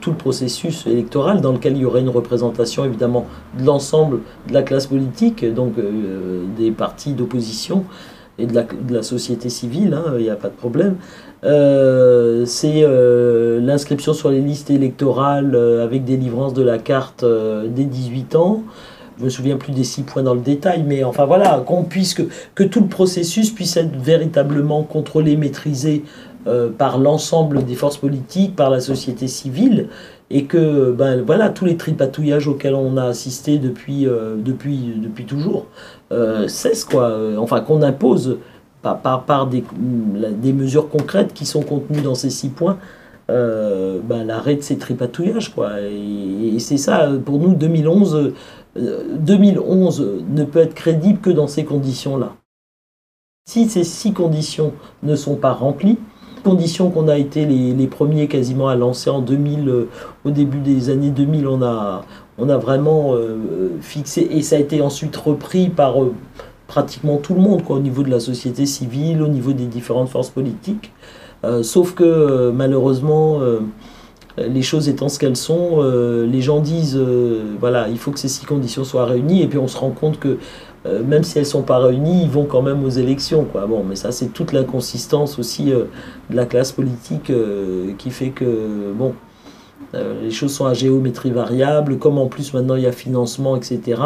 tout 0.00 0.10
le 0.10 0.16
processus 0.16 0.86
électoral 0.86 1.42
dans 1.42 1.52
lequel 1.52 1.76
il 1.76 1.82
y 1.82 1.84
aurait 1.84 2.00
une 2.00 2.08
représentation 2.08 2.84
évidemment 2.84 3.26
de 3.58 3.66
l'ensemble 3.66 4.20
de 4.48 4.54
la 4.54 4.62
classe 4.62 4.86
politique, 4.86 5.44
donc 5.54 5.74
des 6.56 6.70
partis 6.70 7.12
d'opposition 7.12 7.84
et 8.38 8.46
de 8.46 8.54
la, 8.54 8.62
de 8.62 8.94
la 8.94 9.02
société 9.02 9.50
civile, 9.50 9.94
hein, 9.94 10.14
il 10.16 10.22
n'y 10.22 10.30
a 10.30 10.36
pas 10.36 10.48
de 10.48 10.54
problème. 10.54 10.96
Euh, 11.44 12.44
c'est 12.46 12.82
euh, 12.84 13.60
l'inscription 13.60 14.12
sur 14.12 14.30
les 14.30 14.40
listes 14.40 14.70
électorales 14.70 15.56
euh, 15.56 15.82
avec 15.82 16.04
délivrance 16.04 16.54
de 16.54 16.62
la 16.62 16.78
carte 16.78 17.24
dès 17.24 17.84
18 17.84 18.36
ans. 18.36 18.62
Je 19.18 19.24
me 19.24 19.30
souviens 19.30 19.56
plus 19.56 19.72
des 19.72 19.84
six 19.84 20.02
points 20.02 20.22
dans 20.22 20.34
le 20.34 20.40
détail, 20.40 20.84
mais 20.86 21.04
enfin 21.04 21.26
voilà, 21.26 21.62
qu'on 21.66 21.84
puisse 21.84 22.14
que, 22.14 22.62
tout 22.64 22.80
le 22.80 22.86
processus 22.86 23.50
puisse 23.50 23.76
être 23.76 23.94
véritablement 23.96 24.82
contrôlé, 24.82 25.36
maîtrisé 25.36 26.04
par 26.76 26.98
l'ensemble 26.98 27.64
des 27.64 27.74
forces 27.74 27.98
politiques, 27.98 28.56
par 28.56 28.68
la 28.68 28.80
société 28.80 29.28
civile, 29.28 29.88
et 30.30 30.46
que 30.46 30.90
ben 30.90 31.22
voilà 31.22 31.50
tous 31.50 31.66
les 31.66 31.76
tripatouillages 31.76 32.48
auxquels 32.48 32.74
on 32.74 32.96
a 32.96 33.04
assisté 33.04 33.58
depuis 33.58 34.06
depuis 34.38 34.94
depuis 34.96 35.24
toujours 35.24 35.66
cessent 36.48 36.84
quoi. 36.84 37.16
Enfin 37.38 37.60
qu'on 37.60 37.82
impose 37.82 38.38
par, 38.82 39.24
par, 39.24 39.46
des, 39.46 39.64
des 40.36 40.52
mesures 40.52 40.88
concrètes 40.88 41.32
qui 41.32 41.46
sont 41.46 41.62
contenues 41.62 42.02
dans 42.02 42.14
ces 42.14 42.30
six 42.30 42.48
points, 42.48 42.78
euh, 43.30 44.00
ben, 44.02 44.24
l'arrêt 44.24 44.56
de 44.56 44.62
ces 44.62 44.76
tripatouillages. 44.76 45.54
Quoi. 45.54 45.80
Et, 45.80 46.58
c'est 46.58 46.76
ça, 46.76 47.08
pour 47.24 47.38
nous, 47.38 47.54
2011, 47.54 48.34
euh, 48.76 49.16
2011 49.18 50.24
ne 50.28 50.44
peut 50.44 50.58
être 50.58 50.74
crédible 50.74 51.20
que 51.20 51.30
dans 51.30 51.46
ces 51.46 51.64
conditions-là. 51.64 52.34
Si 53.48 53.68
ces 53.68 53.84
six 53.84 54.12
conditions 54.12 54.72
ne 55.02 55.16
sont 55.16 55.36
pas 55.36 55.52
remplies, 55.52 55.98
conditions 56.42 56.90
qu'on 56.90 57.08
a 57.08 57.16
été 57.16 57.46
les, 57.46 57.72
les 57.72 57.86
premiers 57.86 58.28
quasiment 58.28 58.68
à 58.68 58.76
lancer 58.76 59.10
en 59.10 59.20
2000, 59.20 59.68
euh, 59.68 59.88
au 60.24 60.30
début 60.30 60.58
des 60.58 60.90
années 60.90 61.10
2000, 61.10 61.46
on 61.46 61.62
a, 61.62 62.04
on 62.38 62.48
a 62.48 62.56
vraiment 62.56 63.14
euh, 63.14 63.70
fixé, 63.80 64.26
et 64.30 64.42
ça 64.42 64.56
a 64.56 64.58
été 64.58 64.82
ensuite 64.82 65.16
repris 65.16 65.68
par 65.68 66.02
euh, 66.02 66.14
pratiquement 66.72 67.18
tout 67.18 67.34
le 67.34 67.40
monde, 67.42 67.62
quoi, 67.62 67.76
au 67.76 67.80
niveau 67.80 68.02
de 68.02 68.08
la 68.08 68.18
société 68.18 68.64
civile, 68.64 69.20
au 69.20 69.28
niveau 69.28 69.52
des 69.52 69.66
différentes 69.66 70.08
forces 70.08 70.30
politiques. 70.30 70.90
Euh, 71.44 71.62
sauf 71.62 71.94
que 71.94 72.02
euh, 72.02 72.50
malheureusement, 72.50 73.40
euh, 73.40 73.60
les 74.38 74.62
choses 74.62 74.88
étant 74.88 75.10
ce 75.10 75.18
qu'elles 75.18 75.36
sont, 75.36 75.82
les 75.82 76.40
gens 76.40 76.60
disent 76.60 76.98
voilà, 77.60 77.88
il 77.90 77.98
faut 77.98 78.10
que 78.10 78.18
ces 78.18 78.28
six 78.28 78.46
conditions 78.46 78.84
soient 78.84 79.04
réunies, 79.04 79.42
et 79.42 79.46
puis 79.48 79.58
on 79.58 79.68
se 79.68 79.76
rend 79.76 79.90
compte 79.90 80.18
que 80.18 80.38
même 81.04 81.22
si 81.22 81.38
elles 81.38 81.44
sont 81.44 81.60
pas 81.60 81.78
réunies, 81.78 82.22
ils 82.22 82.30
vont 82.30 82.46
quand 82.46 82.62
même 82.62 82.82
aux 82.82 82.88
élections. 82.88 83.44
Quoi. 83.44 83.66
Bon, 83.66 83.84
mais 83.86 83.94
ça, 83.94 84.10
c'est 84.10 84.28
toute 84.28 84.52
l'inconsistance 84.52 85.38
aussi 85.38 85.66
de 85.66 85.86
la 86.30 86.46
classe 86.46 86.72
politique 86.72 87.30
qui 87.98 88.10
fait 88.10 88.30
que 88.30 88.94
bon, 88.96 89.12
les 89.92 90.30
choses 90.30 90.54
sont 90.54 90.64
à 90.64 90.72
géométrie 90.72 91.30
variable, 91.30 91.98
comme 91.98 92.16
en 92.16 92.28
plus 92.28 92.54
maintenant 92.54 92.76
il 92.76 92.84
y 92.84 92.86
a 92.86 92.92
financement, 92.92 93.54
etc. 93.54 94.00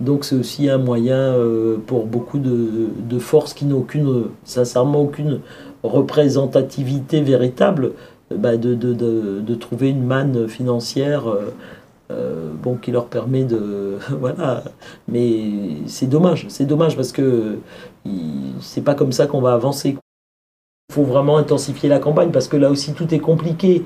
Donc 0.00 0.24
c'est 0.24 0.36
aussi 0.36 0.68
un 0.68 0.78
moyen 0.78 1.16
euh, 1.16 1.76
pour 1.86 2.06
beaucoup 2.06 2.38
de, 2.38 3.18
forces 3.18 3.52
qui 3.52 3.64
n'ont 3.64 3.78
aucune, 3.78 4.26
sincèrement 4.44 5.02
aucune 5.02 5.40
représentativité 5.82 7.20
véritable, 7.20 7.92
euh, 8.32 8.36
bah, 8.36 8.56
de, 8.56 8.74
de, 8.74 8.92
de, 8.92 9.54
trouver 9.54 9.88
une 9.90 10.04
manne 10.04 10.48
financière 10.48 11.24
euh, 12.10 12.52
bon, 12.62 12.76
qui 12.76 12.92
leur 12.92 13.06
permet 13.06 13.44
de... 13.44 13.98
voilà. 14.20 14.62
Mais 15.08 15.42
c'est 15.86 16.06
dommage, 16.06 16.46
c'est 16.48 16.66
dommage 16.66 16.94
parce 16.94 17.12
que 17.12 17.58
c'est 18.60 18.84
pas 18.84 18.94
comme 18.94 19.12
ça 19.12 19.26
qu'on 19.26 19.40
va 19.40 19.52
avancer. 19.52 19.96
Il 20.90 20.94
faut 20.94 21.02
vraiment 21.04 21.38
intensifier 21.38 21.88
la 21.88 21.98
campagne 21.98 22.30
parce 22.30 22.48
que 22.48 22.56
là 22.56 22.70
aussi 22.70 22.94
tout 22.94 23.12
est 23.12 23.18
compliqué. 23.18 23.84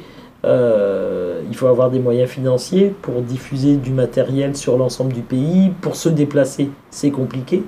Il 1.49 1.57
faut 1.57 1.67
avoir 1.67 1.91
des 1.91 1.99
moyens 1.99 2.31
financiers 2.31 2.95
pour 3.03 3.23
diffuser 3.23 3.77
du 3.77 3.91
matériel 3.91 4.57
sur 4.57 4.77
l'ensemble 4.77 5.13
du 5.13 5.23
pays. 5.23 5.71
Pour 5.81 5.97
se 5.97 6.09
déplacer, 6.09 6.71
c'est 6.91 7.11
compliqué. 7.11 7.63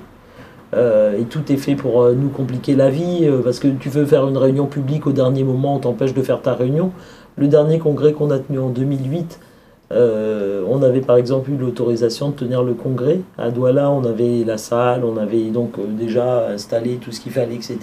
Euh, 0.73 1.17
et 1.19 1.23
tout 1.23 1.51
est 1.51 1.57
fait 1.57 1.75
pour 1.75 2.01
euh, 2.01 2.13
nous 2.13 2.29
compliquer 2.29 2.75
la 2.75 2.89
vie, 2.89 3.21
euh, 3.23 3.41
parce 3.41 3.59
que 3.59 3.67
tu 3.67 3.89
veux 3.89 4.05
faire 4.05 4.27
une 4.27 4.37
réunion 4.37 4.65
publique 4.65 5.07
au 5.07 5.11
dernier 5.11 5.43
moment, 5.43 5.75
on 5.75 5.79
t'empêche 5.79 6.13
de 6.13 6.21
faire 6.21 6.41
ta 6.41 6.53
réunion. 6.53 6.91
Le 7.37 7.47
dernier 7.47 7.79
congrès 7.79 8.13
qu'on 8.13 8.31
a 8.31 8.39
tenu 8.39 8.59
en 8.59 8.69
2008, 8.69 9.39
euh, 9.91 10.63
on 10.67 10.81
avait 10.81 11.01
par 11.01 11.17
exemple 11.17 11.51
eu 11.51 11.57
l'autorisation 11.57 12.29
de 12.29 12.35
tenir 12.35 12.63
le 12.63 12.73
congrès. 12.73 13.19
À 13.37 13.51
Douala, 13.51 13.91
on 13.91 14.03
avait 14.03 14.43
la 14.43 14.57
salle, 14.57 15.03
on 15.05 15.17
avait 15.17 15.49
donc 15.51 15.73
déjà 15.95 16.49
installé 16.49 16.95
tout 16.95 17.11
ce 17.11 17.21
qu'il 17.21 17.31
fallait, 17.31 17.55
etc. 17.55 17.77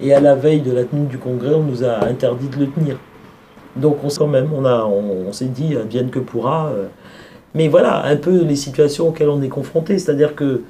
Et 0.00 0.14
à 0.14 0.20
la 0.20 0.34
veille 0.34 0.60
de 0.60 0.72
la 0.72 0.84
tenue 0.84 1.06
du 1.06 1.18
congrès, 1.18 1.54
on 1.54 1.64
nous 1.64 1.84
a 1.84 2.04
interdit 2.04 2.48
de 2.48 2.58
le 2.58 2.68
tenir. 2.68 2.96
Donc 3.76 3.98
on, 4.04 4.08
quand 4.08 4.26
même, 4.26 4.50
on, 4.54 4.64
a, 4.64 4.84
on, 4.84 5.32
s'est 5.32 5.46
dit, 5.46 5.76
advienne 5.76 6.10
que 6.10 6.18
pourra. 6.18 6.68
euh. 6.68 6.86
Mais 7.54 7.68
voilà, 7.68 8.04
un 8.06 8.16
peu 8.16 8.42
les 8.44 8.56
situations 8.56 9.08
auxquelles 9.08 9.28
on 9.28 9.42
est 9.42 9.48
confronté, 9.48 9.98
c'est-à-dire 9.98 10.34
que 10.34 10.62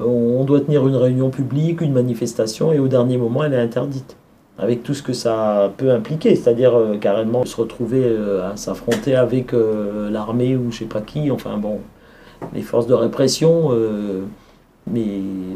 euh, 0.00 0.04
on 0.04 0.44
doit 0.44 0.60
tenir 0.60 0.86
une 0.88 0.96
réunion 0.96 1.30
publique, 1.30 1.80
une 1.82 1.92
manifestation, 1.92 2.72
et 2.72 2.78
au 2.78 2.88
dernier 2.88 3.18
moment, 3.18 3.44
elle 3.44 3.54
est 3.54 3.60
interdite. 3.60 4.16
Avec 4.58 4.82
tout 4.82 4.94
ce 4.94 5.02
que 5.02 5.12
ça 5.12 5.72
peut 5.76 5.90
impliquer, 5.90 6.36
c'est-à-dire 6.36 6.74
euh, 6.76 6.96
carrément 6.98 7.44
se 7.44 7.56
retrouver 7.56 8.02
euh, 8.04 8.50
à 8.52 8.56
s'affronter 8.56 9.14
avec 9.16 9.54
euh, 9.54 10.10
l'armée 10.10 10.56
ou 10.56 10.70
je 10.70 10.80
sais 10.80 10.84
pas 10.84 11.00
qui, 11.00 11.30
enfin 11.30 11.56
bon, 11.56 11.80
les 12.54 12.62
forces 12.62 12.86
de 12.86 12.94
répression. 12.94 13.70
Mais 14.90 15.06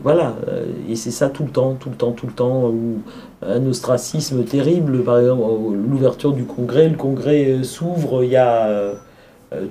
voilà, 0.02 0.36
euh, 0.48 0.66
et 0.88 0.94
c'est 0.94 1.10
ça 1.10 1.28
tout 1.28 1.42
le 1.44 1.50
temps, 1.50 1.74
tout 1.74 1.90
le 1.90 1.96
temps, 1.96 2.12
tout 2.12 2.26
le 2.26 2.32
temps, 2.32 2.68
où 2.68 3.00
un 3.42 3.66
ostracisme 3.66 4.44
terrible, 4.44 5.02
par 5.02 5.18
exemple, 5.18 5.42
l'ouverture 5.88 6.32
du 6.32 6.44
congrès, 6.44 6.88
le 6.88 6.96
congrès 6.96 7.46
euh, 7.46 7.62
s'ouvre, 7.64 8.22
il 8.22 8.30
y 8.30 8.36
a 8.36 8.66
euh, 8.66 8.94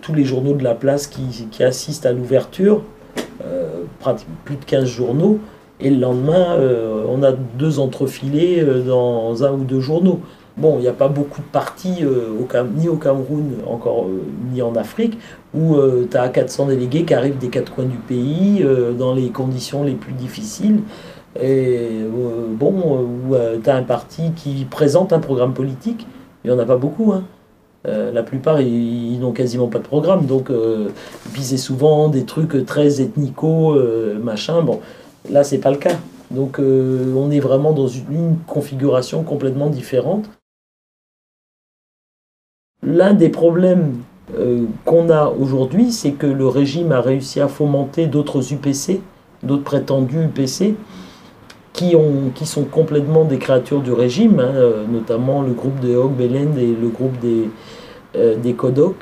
tous 0.02 0.14
les 0.14 0.26
journaux 0.26 0.54
de 0.54 0.64
la 0.64 0.76
place 0.76 1.08
qui, 1.08 1.64
assistent 1.64 2.06
à 2.06 2.12
l'ouverture, 2.12 2.82
plus 4.46 4.56
de 4.56 4.66
15 4.66 4.86
journaux, 4.86 5.40
et 5.80 5.90
le 5.90 6.00
lendemain, 6.00 6.58
on 7.10 7.22
a 7.24 7.34
deux 7.34 7.80
entrefilés 7.80 8.66
dans 8.88 9.44
un 9.44 9.52
ou 9.52 9.64
deux 9.66 9.82
journaux. 9.82 10.22
Bon, 10.58 10.78
il 10.78 10.82
n'y 10.82 10.88
a 10.88 10.94
pas 10.94 11.10
beaucoup 11.10 11.42
de 11.42 11.48
partis, 11.48 11.98
euh, 12.04 12.30
ni 12.76 12.88
au 12.88 12.96
Cameroun, 12.96 13.56
encore, 13.68 14.06
euh, 14.06 14.24
ni 14.54 14.62
en 14.62 14.76
Afrique, 14.76 15.18
où 15.54 15.76
tu 16.10 16.16
as 16.18 16.30
400 16.30 16.68
délégués 16.68 17.04
qui 17.04 17.14
arrivent 17.14 17.38
des 17.38 17.50
quatre 17.50 17.74
coins 17.74 17.86
du 17.86 17.98
pays, 17.98 18.62
euh, 18.64 18.94
dans 18.94 19.14
les 19.14 19.30
conditions 19.30 19.84
les 19.84 19.94
plus 19.94 20.14
difficiles. 20.14 20.80
Et 21.42 21.90
euh, 22.04 22.48
bon, 22.50 22.74
euh, 23.34 23.36
où 23.36 23.62
tu 23.62 23.70
as 23.70 23.76
un 23.76 23.84
parti 23.84 24.32
qui 24.36 24.66
présente 24.66 25.12
un 25.12 25.20
programme 25.20 25.54
politique, 25.54 26.08
il 26.44 26.52
n'y 26.52 26.56
en 26.56 26.60
a 26.60 26.66
pas 26.66 26.78
beaucoup. 26.78 27.12
Hein. 27.12 27.24
Euh, 27.88 28.12
la 28.12 28.24
plupart, 28.24 28.62
ils, 28.62 29.20
n'ont 29.20 29.32
quasiment 29.32 29.68
pas 29.68 29.80
de 29.80 29.84
programme. 29.84 30.26
Donc, 30.26 30.50
euh, 30.50 30.90
puis 31.34 31.44
c'est 31.44 31.58
souvent 31.58 32.08
des 32.10 32.24
trucs 32.26 32.66
très 32.66 33.02
ethnico, 33.02 33.74
euh, 33.76 34.18
machin. 34.20 34.62
Bon, 34.62 34.80
là, 35.30 35.44
c'est 35.44 35.60
pas 35.60 35.72
le 35.72 35.78
cas. 35.78 35.96
Donc 36.32 36.60
euh, 36.60 37.14
on 37.16 37.30
est 37.30 37.40
vraiment 37.40 37.72
dans 37.72 37.88
une 37.88 38.38
configuration 38.48 39.24
complètement 39.24 39.70
différente. 39.70 40.26
L'un 42.86 43.14
des 43.14 43.30
problèmes 43.30 43.96
euh, 44.38 44.66
qu'on 44.86 45.10
a 45.10 45.34
aujourd'hui, 45.40 45.92
c'est 45.92 46.12
que 46.12 46.28
le 46.28 46.48
régime 46.48 46.92
a 46.92 47.02
réussi 47.02 47.42
à 47.42 47.48
fomenter 47.48 48.06
d'autres 48.06 48.54
UPC, 48.54 49.02
d'autres 49.42 49.64
prétendus 49.64 50.26
UPC, 50.26 50.76
qui, 51.74 51.96
ont, 51.96 52.32
qui 52.34 52.46
sont 52.46 52.64
complètement 52.64 53.26
des 53.26 53.40
créatures 53.40 53.82
du 53.82 53.92
régime, 53.92 54.40
hein, 54.40 54.52
euh, 54.54 54.86
notamment 54.88 55.42
le 55.42 55.52
groupe 55.52 55.80
de 55.80 55.96
Hog 55.96 56.12
Belen 56.12 56.58
et 56.60 56.76
le 56.80 56.88
groupe 56.88 57.20
des, 57.20 57.50
euh, 58.16 58.54
Kodok, 58.56 58.96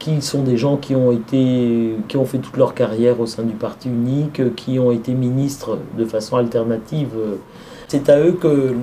qui 0.00 0.20
sont 0.20 0.42
des 0.42 0.56
gens 0.56 0.76
qui 0.76 0.96
ont, 0.96 1.12
été, 1.12 1.94
qui 2.08 2.16
ont 2.16 2.24
fait 2.24 2.38
toute 2.38 2.56
leur 2.56 2.74
carrière 2.74 3.20
au 3.20 3.26
sein 3.26 3.44
du 3.44 3.54
parti 3.54 3.88
unique, 3.88 4.54
qui 4.56 4.78
ont 4.80 4.90
été 4.90 5.12
ministres 5.12 5.78
de 5.96 6.04
façon 6.04 6.36
alternative. 6.36 7.08
C'est 7.88 8.08
à 8.08 8.20
eux 8.20 8.32
que 8.32 8.74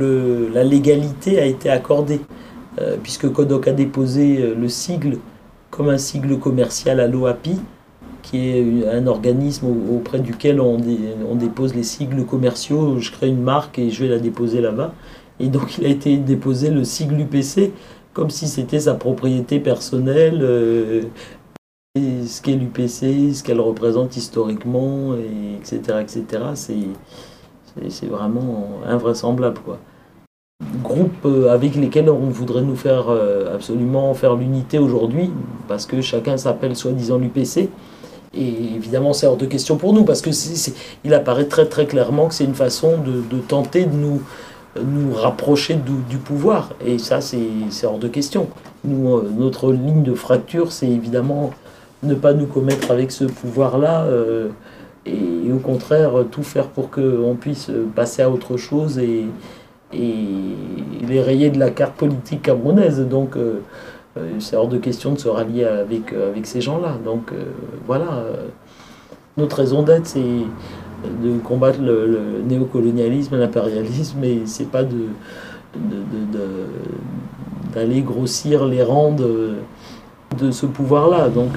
la 0.54 0.64
légalité 0.64 1.40
a 1.40 1.46
été 1.46 1.70
accordée, 1.70 2.20
euh, 2.80 2.98
puisque 3.02 3.32
Kodok 3.32 3.68
a 3.68 3.74
déposé 3.74 4.42
euh, 4.42 4.56
le 4.56 4.70
sigle 4.70 5.18
comme 5.72 5.90
un 5.90 5.98
sigle 5.98 6.38
commercial 6.40 7.00
à 7.00 7.08
l'OAPI, 7.08 7.60
qui 8.22 8.50
est 8.50 8.88
un 8.88 9.08
organisme 9.08 9.68
au- 9.68 9.96
auprès 9.98 10.20
duquel 10.20 10.60
on, 10.62 10.78
dé- 10.78 10.98
on 11.30 11.36
dépose 11.36 11.76
les 11.76 11.84
sigles 11.84 12.26
commerciaux. 12.26 13.00
Je 13.00 13.12
crée 13.12 13.28
une 13.28 13.42
marque 13.42 13.78
et 13.80 13.90
je 13.90 14.04
vais 14.04 14.10
la 14.10 14.20
déposer 14.20 14.62
là-bas. 14.62 14.94
Et 15.40 15.48
donc 15.48 15.78
il 15.78 15.86
a 15.86 15.90
été 15.90 16.18
déposé 16.18 16.70
le 16.70 16.84
sigle 16.84 17.20
UPC 17.22 17.72
comme 18.14 18.30
si 18.30 18.48
c'était 18.48 18.80
sa 18.80 18.94
propriété 18.94 19.60
personnelle, 19.60 20.40
euh, 20.42 21.02
ce 21.98 22.42
qu'est 22.42 22.56
l'UPC, 22.56 23.34
ce 23.34 23.44
qu'elle 23.44 23.60
représente 23.60 24.16
historiquement, 24.16 25.14
et 25.16 25.58
etc. 25.62 26.24
c'est, 26.56 26.74
c'est 27.90 28.06
vraiment 28.06 28.80
invraisemblable. 28.88 29.60
Quoi. 29.66 29.80
Groupes 30.82 31.26
euh, 31.26 31.54
avec 31.54 31.76
lesquels 31.76 32.10
on 32.10 32.30
voudrait 32.30 32.62
nous 32.62 32.78
faire 32.78 33.10
euh, 33.10 33.54
absolument 33.54 34.14
faire 34.14 34.36
l'unité 34.36 34.80
aujourd'hui, 34.80 35.30
parce 35.68 35.86
que 35.86 36.00
chacun 36.00 36.38
s'appelle 36.38 36.78
soi-disant 36.78 37.18
l'UPC. 37.18 37.70
Et 38.34 38.48
évidemment, 38.76 39.12
c'est 39.12 39.28
hors 39.28 39.36
de 39.36 39.48
question 39.48 39.76
pour 39.76 39.92
nous, 39.92 40.06
parce 40.06 40.22
que 40.22 40.30
il 41.04 41.14
apparaît 41.14 41.50
très 41.50 41.66
très 41.66 41.86
clairement 41.88 42.28
que 42.30 42.34
c'est 42.34 42.46
une 42.46 42.56
façon 42.56 42.98
de, 43.00 43.40
tenter 43.40 43.86
de 43.86 43.96
nous, 43.96 44.22
nous 44.82 45.14
rapprocher 45.14 45.76
du, 46.10 46.18
pouvoir. 46.18 46.70
Et 46.86 47.00
ça, 47.00 47.20
c'est, 47.20 47.38
hors 47.84 48.00
de 48.00 48.08
question. 48.08 48.48
Euh, 48.88 49.24
notre 49.38 49.74
ligne 49.74 50.04
de 50.04 50.14
fracture, 50.14 50.72
c'est 50.72 50.88
évidemment 50.88 51.52
ne 52.04 52.14
pas 52.14 52.34
nous 52.34 52.48
commettre 52.48 52.92
avec 52.92 53.12
ce 53.12 53.26
pouvoir-là, 53.26 54.04
euh, 54.06 54.48
et, 55.06 55.52
au 55.52 55.60
contraire, 55.60 56.12
tout 56.32 56.44
faire 56.44 56.68
pour 56.68 56.92
qu'on 56.92 57.36
puisse 57.38 57.70
passer 57.94 58.22
à 58.22 58.30
autre 58.30 58.56
chose 58.56 59.00
et, 59.00 59.26
et 59.96 61.06
les 61.08 61.22
rayer 61.22 61.50
de 61.50 61.60
la 61.60 61.70
carte 61.70 61.96
politique 61.96 62.44
camerounaise. 62.44 63.00
Donc, 63.02 63.36
euh, 63.36 63.60
euh, 64.18 64.30
c'est 64.40 64.56
hors 64.56 64.68
de 64.68 64.78
question 64.78 65.14
de 65.14 65.20
se 65.20 65.28
rallier 65.28 65.66
avec, 65.66 66.14
euh, 66.14 66.30
avec 66.30 66.46
ces 66.46 66.62
gens-là. 66.62 66.98
Donc, 67.04 67.32
voilà. 67.86 68.24
notre 69.38 69.58
raison 69.58 69.84
d'être, 69.84 70.08
c'est 70.08 70.22
de 70.22 71.38
combattre 71.44 71.80
le, 71.82 72.42
néocolonialisme, 72.48 73.38
l'impérialisme, 73.38 74.24
et 74.24 74.44
c'est 74.46 74.70
pas 74.70 74.84
de, 74.84 75.08
d'aller 77.74 78.02
grossir 78.02 78.66
les 78.66 78.82
rangs 78.82 79.12
de, 79.12 79.56
de 80.40 80.52
ce 80.52 80.66
pouvoir-là. 80.66 81.30
Donc, 81.30 81.52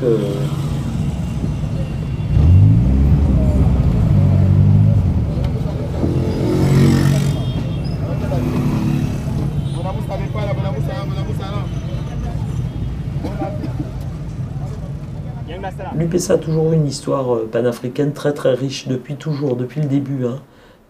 L'UPSA 16.10 16.34
a 16.34 16.38
toujours 16.38 16.72
eu 16.72 16.76
une 16.76 16.86
histoire 16.86 17.34
euh, 17.34 17.48
panafricaine 17.50 18.12
très 18.12 18.32
très 18.32 18.54
riche 18.54 18.88
depuis 18.88 19.16
toujours, 19.16 19.56
depuis 19.56 19.80
le 19.80 19.88
début. 19.88 20.24
Hein. 20.24 20.40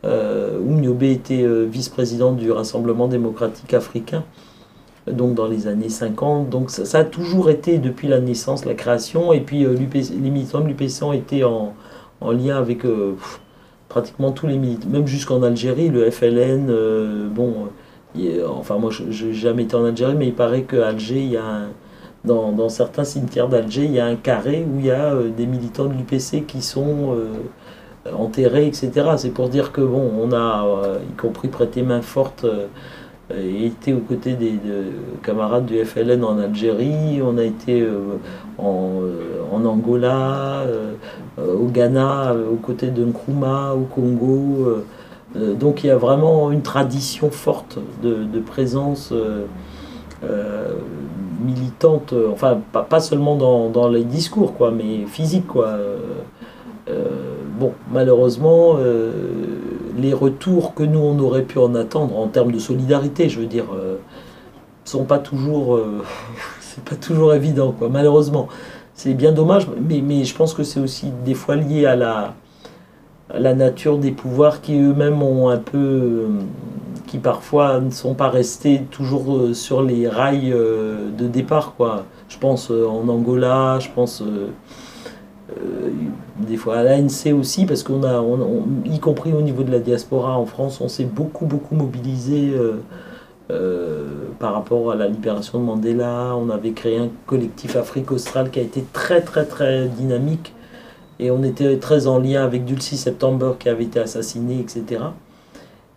Euh, 0.04 0.60
Oumniobé 0.60 1.10
était 1.10 1.42
euh, 1.42 1.64
vice-président 1.64 2.32
du 2.32 2.52
Rassemblement 2.52 3.08
démocratique 3.08 3.74
africain, 3.74 4.22
donc 5.10 5.34
dans 5.34 5.48
les 5.48 5.66
années 5.66 5.88
50. 5.88 6.48
Donc 6.48 6.70
ça, 6.70 6.98
a 6.98 7.04
toujours 7.04 7.50
été 7.50 7.78
depuis 7.78 8.06
la 8.06 8.20
naissance, 8.20 8.64
la 8.64 8.74
création. 8.74 9.32
Et 9.32 9.40
puis 9.40 9.64
euh, 9.64 9.74
les 9.74 10.30
militants 10.30 10.60
de 10.60 10.68
l'UPC 10.68 11.02
ont 11.02 11.12
été 11.12 11.42
en, 11.42 11.74
en 12.20 12.30
lien 12.30 12.56
avec 12.56 12.82
pratiquement 13.88 14.30
tous 14.30 14.46
les 14.46 14.56
militants, 14.56 14.88
même 14.88 15.06
jusqu'en 15.06 15.42
Algérie, 15.42 15.88
le 15.88 16.10
FLN. 16.10 17.28
bon, 17.30 17.68
enfin 18.46 18.78
moi 18.78 18.90
je 18.90 19.26
n'ai 19.26 19.32
jamais 19.32 19.64
été 19.64 19.74
en 19.74 19.84
Algérie, 19.84 20.14
mais 20.16 20.28
il 20.28 20.34
paraît 20.34 20.62
qu'à 20.62 20.88
Alger, 20.88 21.18
il 21.18 21.30
y 21.30 21.36
a 21.36 21.44
un, 21.44 21.68
dans, 22.24 22.68
certains 22.68 23.04
cimetières 23.04 23.48
d'Alger, 23.48 23.84
il 23.84 23.92
y 23.92 24.00
a 24.00 24.06
un 24.06 24.16
carré 24.16 24.66
où 24.68 24.78
il 24.78 24.86
y 24.86 24.90
a 24.90 25.14
euh, 25.14 25.30
des 25.30 25.46
militants 25.46 25.86
de 25.86 25.94
l'UPC 25.94 26.44
qui 26.46 26.62
sont 26.62 27.14
euh, 27.14 28.12
enterrés, 28.12 28.66
etc. 28.66 28.90
C'est 29.16 29.30
pour 29.30 29.48
dire 29.48 29.72
que, 29.72 29.80
bon, 29.80 30.10
on 30.20 30.32
a, 30.32 30.66
euh, 30.66 30.98
y 31.08 31.12
compris 31.14 31.48
prêté 31.48 31.82
main 31.82 32.02
forte, 32.02 32.46
et 33.30 33.66
été 33.66 33.92
aux 33.92 34.00
côtés 34.00 34.32
des 34.32 34.52
de- 34.52 34.90
camarades 35.22 35.66
du 35.66 35.84
FLN 35.84 36.24
en 36.24 36.38
Algérie, 36.38 37.20
on 37.22 37.36
a 37.36 37.44
été 37.44 37.86
en, 38.56 39.64
Angola, 39.66 40.64
au 41.36 41.66
Ghana, 41.66 42.34
aux 42.50 42.56
côtés 42.56 42.86
de 42.86 43.04
Nkrumah, 43.04 43.74
au 43.74 43.82
Congo. 43.82 44.78
donc 45.36 45.84
il 45.84 45.88
y 45.88 45.90
a 45.90 45.98
vraiment 45.98 46.50
une 46.50 46.62
tradition 46.62 47.30
forte 47.30 47.78
de, 48.02 48.24
de 48.24 48.40
présence. 48.40 49.12
Militante, 51.38 52.12
euh, 52.12 52.30
enfin 52.32 52.60
pas, 52.72 52.82
pas 52.82 53.00
seulement 53.00 53.36
dans, 53.36 53.68
dans 53.68 53.88
les 53.88 54.04
discours, 54.04 54.54
quoi, 54.54 54.70
mais 54.70 55.06
physique. 55.06 55.46
Quoi. 55.46 55.66
Euh, 55.66 55.98
euh, 56.88 57.04
bon, 57.58 57.72
malheureusement, 57.92 58.78
les 59.96 60.12
retours 60.14 60.74
que 60.74 60.82
nous 60.82 61.00
on 61.00 61.18
aurait 61.18 61.42
pu 61.42 61.58
en 61.58 61.74
attendre 61.74 62.16
en 62.16 62.28
termes 62.28 62.52
de 62.52 62.58
solidarité, 62.58 63.28
je 63.28 63.40
veux 63.40 63.46
dire, 63.46 63.66
sont 64.84 65.04
pas 65.04 65.18
toujours, 65.18 65.78
c'est 66.60 66.84
pas 66.84 66.96
toujours 66.96 67.34
évident, 67.34 67.72
quoi. 67.72 67.88
Malheureusement, 67.88 68.48
c'est 68.94 69.14
bien 69.14 69.32
dommage, 69.32 69.66
mais, 69.80 70.00
mais 70.00 70.24
je 70.24 70.34
pense 70.34 70.54
que 70.54 70.62
c'est 70.62 70.80
aussi 70.80 71.12
des 71.24 71.34
fois 71.34 71.56
lié 71.56 71.84
à 71.84 71.94
la, 71.94 72.34
la 73.34 73.54
nature 73.54 73.98
des 73.98 74.10
pouvoirs 74.10 74.60
qui 74.60 74.78
eux-mêmes 74.78 75.22
ont 75.22 75.48
un 75.48 75.58
peu 75.58 75.78
euh, 75.78 76.28
qui 77.06 77.18
parfois 77.18 77.80
ne 77.80 77.90
sont 77.90 78.14
pas 78.14 78.28
restés 78.28 78.82
toujours 78.90 79.36
euh, 79.36 79.54
sur 79.54 79.82
les 79.82 80.08
rails 80.08 80.52
euh, 80.52 81.10
de 81.16 81.26
départ. 81.26 81.74
Quoi. 81.76 82.04
Je 82.28 82.38
pense 82.38 82.70
en 82.70 83.08
Angola, 83.08 83.78
je 83.80 83.88
pense 83.94 84.22
des 86.38 86.56
fois 86.56 86.76
à 86.76 86.82
l'ANC 86.82 87.32
aussi, 87.32 87.64
parce 87.64 87.82
qu'on 87.82 88.04
a, 88.04 88.22
y 88.84 89.00
compris 89.00 89.32
au 89.32 89.40
niveau 89.40 89.62
de 89.62 89.72
la 89.72 89.78
diaspora 89.78 90.38
en 90.38 90.44
France, 90.44 90.80
on 90.82 90.88
s'est 90.88 91.06
beaucoup, 91.06 91.46
beaucoup 91.46 91.74
mobilisé 91.74 92.52
par 94.38 94.52
rapport 94.52 94.90
à 94.90 94.94
la 94.94 95.08
libération 95.08 95.58
de 95.58 95.64
Mandela. 95.64 96.36
On 96.36 96.50
avait 96.50 96.72
créé 96.72 96.98
un 96.98 97.08
collectif 97.24 97.76
Afrique 97.76 98.12
australe 98.12 98.50
qui 98.50 98.60
a 98.60 98.62
été 98.62 98.84
très, 98.92 99.22
très, 99.22 99.46
très 99.46 99.88
dynamique. 99.88 100.52
Et 101.20 101.30
on 101.30 101.42
était 101.42 101.78
très 101.78 102.06
en 102.06 102.18
lien 102.18 102.44
avec 102.44 102.64
Dulcie 102.64 102.96
September 102.96 103.52
qui 103.58 103.68
avait 103.68 103.84
été 103.84 103.98
assassiné, 103.98 104.60
etc. 104.60 105.02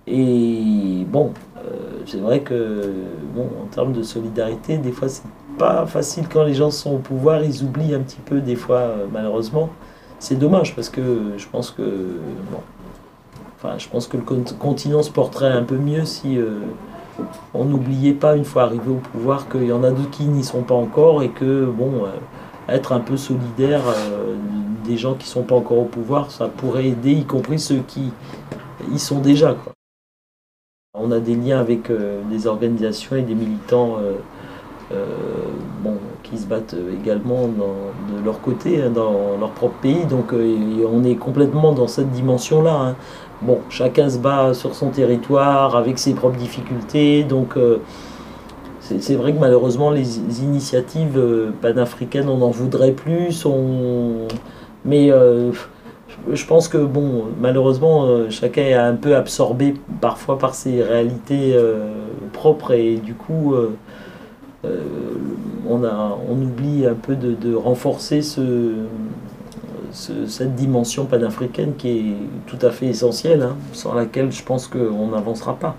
Et 0.07 1.05
bon, 1.07 1.31
euh, 1.57 1.61
c'est 2.07 2.17
vrai 2.17 2.39
que, 2.39 2.91
bon, 3.35 3.47
en 3.61 3.67
termes 3.67 3.93
de 3.93 4.01
solidarité, 4.01 4.77
des 4.77 4.91
fois, 4.91 5.07
c'est 5.09 5.23
pas 5.59 5.85
facile 5.85 6.27
quand 6.27 6.43
les 6.43 6.55
gens 6.55 6.71
sont 6.71 6.95
au 6.95 6.97
pouvoir, 6.97 7.43
ils 7.43 7.63
oublient 7.63 7.93
un 7.93 7.99
petit 7.99 8.19
peu, 8.25 8.41
des 8.41 8.55
fois, 8.55 8.77
euh, 8.79 9.05
malheureusement. 9.11 9.69
C'est 10.17 10.37
dommage 10.37 10.75
parce 10.75 10.89
que 10.89 11.33
je 11.37 11.47
pense 11.47 11.69
que, 11.71 11.81
bon, 11.83 12.59
enfin, 13.57 13.75
je 13.77 13.87
pense 13.89 14.07
que 14.07 14.17
le 14.17 14.23
con- 14.23 14.43
continent 14.59 15.03
se 15.03 15.11
porterait 15.11 15.51
un 15.51 15.63
peu 15.63 15.77
mieux 15.77 16.05
si 16.05 16.37
euh, 16.37 16.59
on 17.53 17.65
n'oubliait 17.65 18.13
pas, 18.13 18.35
une 18.35 18.45
fois 18.45 18.63
arrivé 18.63 18.89
au 18.89 18.95
pouvoir, 19.13 19.49
qu'il 19.49 19.65
y 19.65 19.71
en 19.71 19.83
a 19.83 19.91
d'autres 19.91 20.09
qui 20.09 20.23
n'y 20.25 20.43
sont 20.43 20.63
pas 20.63 20.75
encore 20.75 21.21
et 21.21 21.29
que, 21.29 21.65
bon, 21.65 22.05
être 22.67 22.91
un 22.91 22.99
peu 23.01 23.17
solidaire 23.17 23.81
gens 24.97 25.13
qui 25.15 25.27
sont 25.27 25.43
pas 25.43 25.55
encore 25.55 25.79
au 25.79 25.85
pouvoir, 25.85 26.31
ça 26.31 26.47
pourrait 26.47 26.87
aider, 26.87 27.11
y 27.11 27.25
compris 27.25 27.59
ceux 27.59 27.79
qui 27.87 28.11
y 28.93 28.99
sont 28.99 29.19
déjà. 29.19 29.53
Quoi. 29.53 29.73
On 30.93 31.11
a 31.11 31.19
des 31.19 31.35
liens 31.35 31.59
avec 31.59 31.89
euh, 31.89 32.21
des 32.29 32.47
organisations 32.47 33.15
et 33.15 33.21
des 33.21 33.33
militants 33.35 33.95
euh, 34.01 34.13
euh, 34.91 35.05
bon, 35.81 35.93
qui 36.23 36.37
se 36.37 36.45
battent 36.45 36.75
également 37.01 37.47
dans- 37.47 38.13
de 38.13 38.25
leur 38.25 38.41
côté, 38.41 38.81
hein, 38.81 38.89
dans 38.89 39.37
leur 39.39 39.51
propre 39.51 39.75
pays. 39.81 40.05
Donc 40.05 40.33
on 40.33 41.03
est 41.05 41.15
complètement 41.15 41.71
dans 41.71 41.87
cette 41.87 42.11
dimension-là. 42.11 42.73
hein. 42.73 42.95
Bon, 43.41 43.59
chacun 43.69 44.09
se 44.09 44.17
bat 44.17 44.53
sur 44.53 44.75
son 44.75 44.89
territoire 44.89 45.75
avec 45.77 45.97
ses 45.97 46.13
propres 46.13 46.37
difficultés. 46.37 47.23
Donc 47.23 47.55
c'est 48.81 49.15
vrai 49.15 49.33
que 49.33 49.39
malheureusement 49.39 49.89
les, 49.91 50.19
initiatives 50.43 51.19
panafricaines, 51.61 52.27
on 52.29 52.37
n'en 52.37 52.51
voudrait 52.51 52.91
plus. 52.91 53.45
on- 53.45 54.27
Mais 54.85 55.11
euh, 55.11 55.51
je 56.31 56.45
pense 56.45 56.67
que 56.67 56.77
bon, 56.77 57.25
malheureusement, 57.39 58.05
euh, 58.05 58.29
chacun 58.29 58.63
est 58.63 58.73
un 58.73 58.95
peu 58.95 59.15
absorbé 59.15 59.75
parfois 60.01 60.37
par 60.39 60.55
ses 60.55 60.83
réalités 60.83 61.53
euh, 61.55 61.89
propres 62.33 62.71
et 62.73 62.97
du 62.97 63.13
coup, 63.15 63.55
on, 65.67 65.83
a, 65.83 66.17
on 66.29 66.35
oublie 66.41 66.85
un 66.85 66.93
peu 66.95 67.15
de, 67.15 67.53
renforcer 67.55 68.21
ce, 68.21 68.73
ce- 69.91 70.25
cette 70.27 70.55
dimension 70.55 71.05
panafricaine 71.05 71.73
qui 71.77 71.89
est 71.89 72.15
tout 72.47 72.57
à 72.65 72.71
fait 72.71 72.87
essentielle, 72.87 73.43
hein, 73.43 73.55
sans 73.73 73.93
laquelle 73.93 74.31
je 74.31 74.43
pense 74.43 74.67
qu'on 74.67 75.07
n'avancera 75.09 75.55
pas. 75.57 75.75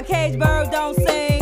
A 0.00 0.02
cage 0.02 0.38
bird 0.38 0.70
don't 0.70 0.96
sing. 0.96 1.40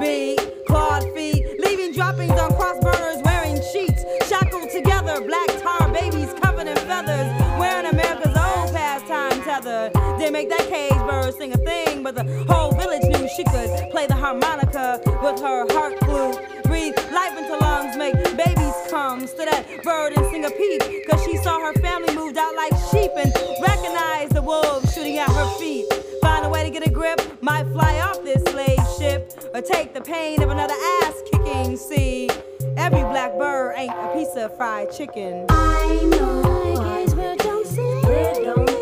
Beat, 0.00 0.40
clawed 0.66 1.04
feet, 1.14 1.46
leaving 1.60 1.92
droppings 1.92 2.32
on 2.32 2.52
cross 2.56 2.82
burners 2.82 3.22
wearing 3.22 3.62
sheets. 3.72 4.04
Shackled 4.28 4.70
together, 4.70 5.20
black 5.20 5.46
tar 5.62 5.88
babies 5.92 6.34
covered 6.42 6.66
in 6.66 6.76
feathers, 6.78 7.30
wearing 7.60 7.86
America's 7.86 8.36
own 8.36 8.74
pastime 8.74 9.40
tether. 9.42 9.92
They 10.18 10.30
make 10.30 10.48
that 10.48 10.66
cage 10.66 10.98
bird 11.08 11.34
sing 11.34 11.52
a 11.52 11.58
thing, 11.58 12.02
but 12.02 12.16
the 12.16 12.24
whole 12.48 12.72
village 12.72 13.04
knew 13.04 13.28
she 13.36 13.44
could 13.44 13.70
play 13.92 14.08
the 14.08 14.16
harmonica 14.16 15.00
with 15.22 15.38
her 15.42 15.66
heart 15.70 15.96
flute. 16.00 16.40
Breathe 16.64 16.96
life 17.12 17.38
into 17.38 17.56
lungs, 17.56 17.96
make 17.96 18.14
babies 18.36 18.74
come. 18.90 19.28
Stood 19.28 19.46
that 19.46 19.64
bird 19.84 20.14
and 20.16 20.26
sing 20.26 20.44
a 20.44 20.50
peep, 20.50 20.82
cause 21.08 21.24
she 21.24 21.36
saw 21.36 21.60
her 21.60 21.72
family 21.74 22.12
moved 22.16 22.36
out 22.36 22.56
like 22.56 22.72
sheep 22.90 23.12
and 23.16 23.32
recognized 23.62 24.34
the 24.34 24.42
wolves 24.42 24.92
shooting 24.92 25.18
at 25.18 25.30
her 25.30 25.58
feet. 25.60 26.03
Find 26.24 26.46
a 26.46 26.48
way 26.48 26.64
to 26.64 26.70
get 26.70 26.86
a 26.86 26.90
grip, 26.90 27.20
might 27.42 27.64
fly 27.64 28.00
off 28.00 28.24
this 28.24 28.42
slave 28.44 28.80
ship, 28.98 29.30
or 29.52 29.60
take 29.60 29.92
the 29.92 30.00
pain 30.00 30.42
of 30.42 30.48
another 30.48 30.72
ass 31.02 31.12
kicking. 31.30 31.76
See, 31.76 32.30
every 32.78 33.02
black 33.02 33.36
bird 33.36 33.74
ain't 33.76 33.92
a 33.92 34.14
piece 34.14 34.34
of 34.34 34.56
fried 34.56 34.90
chicken. 34.90 35.44
I 35.50 36.00
know, 36.04 36.80
I 36.80 37.04
sing, 37.04 37.16
bird 37.16 37.38
don't 37.38 37.66
sing. 37.66 38.04
I, 38.06 38.73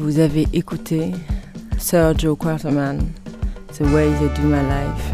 Vous 0.00 0.20
avez 0.20 0.46
écouté 0.52 1.12
Joe 2.16 2.38
Quarterman, 2.38 3.00
The 3.76 3.80
Way 3.80 4.10
They 4.20 4.28
Do 4.36 4.48
My 4.48 4.62
Life, 4.62 5.10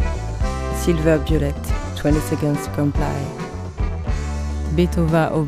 Silver 0.75 1.17
Violet, 1.25 1.55
20 2.03 2.13
Seconds 2.21 2.63
to 2.63 2.69
Comply, 2.75 3.03
Beethoven 4.75 5.29
au 5.33 5.43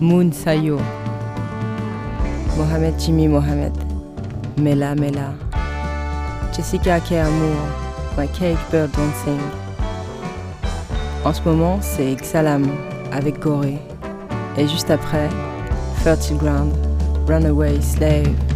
Moon 0.00 0.32
Sayo, 0.32 0.80
Mohamed 2.56 2.98
Jimmy 2.98 3.28
Mohamed, 3.28 3.72
Mela 4.56 4.96
Mela, 4.96 5.32
Jessica 6.52 6.98
K. 6.98 7.12
Amour, 7.12 7.56
My 8.18 8.26
Cage 8.26 8.58
Bird 8.72 8.90
Dancing. 8.90 9.38
En 11.24 11.32
ce 11.32 11.42
moment, 11.42 11.78
c'est 11.80 12.16
Xalam 12.16 12.66
avec 13.12 13.38
Goré. 13.38 13.78
Et 14.56 14.66
juste 14.66 14.90
après, 14.90 15.28
Fertile 16.02 16.38
Ground, 16.38 16.87
Runaway 17.28 17.82
Slave, 17.82 18.47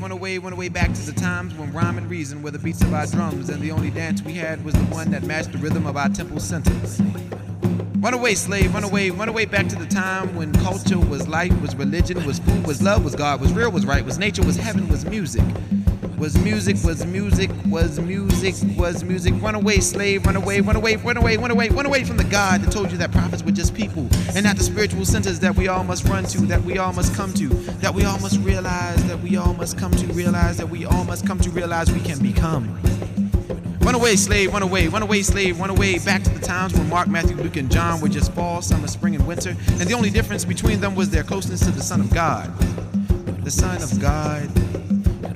run 0.00 0.12
away, 0.12 0.38
run 0.38 0.52
away 0.52 0.68
back 0.68 0.92
to 0.92 1.02
the 1.02 1.12
times 1.12 1.54
when 1.54 1.72
rhyme 1.72 1.98
and 1.98 2.08
reason 2.08 2.42
were 2.42 2.50
the 2.50 2.58
beats 2.58 2.82
of 2.82 2.92
our 2.94 3.06
drums, 3.06 3.48
and 3.48 3.60
the 3.60 3.70
only 3.70 3.90
dance 3.90 4.22
we 4.22 4.34
had 4.34 4.64
was 4.64 4.74
the 4.74 4.84
one 4.84 5.10
that 5.10 5.24
matched 5.24 5.52
the 5.52 5.58
rhythm 5.58 5.86
of 5.86 5.96
our 5.96 6.08
temple 6.08 6.40
centers. 6.40 7.00
Run 7.98 8.14
away, 8.14 8.36
slave, 8.36 8.72
run 8.74 8.84
away, 8.84 9.10
run 9.10 9.28
away 9.28 9.44
back 9.44 9.66
to 9.68 9.76
the 9.76 9.86
time 9.86 10.34
when 10.36 10.52
culture 10.52 10.98
was 10.98 11.26
life, 11.26 11.58
was 11.60 11.74
religion, 11.74 12.24
was 12.24 12.38
food, 12.38 12.64
was 12.66 12.80
love, 12.80 13.04
was 13.04 13.16
God, 13.16 13.40
was 13.40 13.52
real, 13.52 13.72
was 13.72 13.84
right, 13.84 14.04
was 14.04 14.18
nature, 14.18 14.44
was 14.44 14.56
heaven, 14.56 14.88
was 14.88 15.04
music. 15.04 15.42
Was 16.18 16.36
music, 16.42 16.76
was 16.84 17.06
music, 17.06 17.48
was 17.66 18.00
music, 18.00 18.54
was 18.76 19.04
music. 19.04 19.34
Run 19.40 19.54
away, 19.54 19.78
slave, 19.78 20.26
run 20.26 20.34
away, 20.34 20.60
run 20.60 20.74
away, 20.74 20.96
run 20.96 21.16
away, 21.16 21.36
run 21.36 21.52
away, 21.52 21.68
run 21.68 21.86
away 21.86 22.02
from 22.02 22.16
the 22.16 22.24
God 22.24 22.60
that 22.60 22.72
told 22.72 22.90
you 22.90 22.98
that 22.98 23.12
prophets 23.12 23.44
were 23.44 23.52
just 23.52 23.72
people 23.72 24.08
and 24.34 24.42
not 24.42 24.56
the 24.56 24.64
spiritual 24.64 25.04
centers 25.04 25.38
that 25.38 25.54
we 25.54 25.68
all 25.68 25.84
must 25.84 26.08
run 26.08 26.24
to, 26.24 26.38
that 26.46 26.60
we 26.62 26.76
all 26.76 26.92
must 26.92 27.14
come 27.14 27.32
to, 27.34 27.46
that 27.46 27.94
we 27.94 28.04
all 28.04 28.18
must 28.18 28.40
realize, 28.40 29.02
that 29.06 29.20
we 29.20 29.36
all 29.36 29.54
must 29.54 29.78
come 29.78 29.92
to 29.92 30.06
realize, 30.08 30.56
that 30.56 30.68
we 30.68 30.84
all 30.84 31.04
must 31.04 31.24
come 31.24 31.38
to 31.38 31.50
realize 31.50 31.92
we 31.92 32.00
can 32.00 32.18
become. 32.18 32.76
Run 33.80 33.94
away, 33.94 34.16
slave, 34.16 34.52
run 34.52 34.62
away, 34.62 34.88
run 34.88 35.02
away, 35.04 35.22
slave, 35.22 35.60
run 35.60 35.70
away 35.70 36.00
back 36.00 36.24
to 36.24 36.30
the 36.30 36.44
times 36.44 36.74
when 36.74 36.88
Mark, 36.88 37.06
Matthew, 37.06 37.36
Luke, 37.36 37.56
and 37.56 37.70
John 37.70 38.00
were 38.00 38.08
just 38.08 38.32
fall, 38.32 38.60
summer, 38.60 38.88
spring, 38.88 39.14
and 39.14 39.24
winter, 39.24 39.50
and 39.50 39.82
the 39.82 39.94
only 39.94 40.10
difference 40.10 40.44
between 40.44 40.80
them 40.80 40.96
was 40.96 41.10
their 41.10 41.22
closeness 41.22 41.60
to 41.60 41.70
the 41.70 41.80
Son 41.80 42.00
of 42.00 42.12
God. 42.12 42.52
The 43.44 43.52
Son 43.52 43.80
of 43.80 44.00
God. 44.00 44.67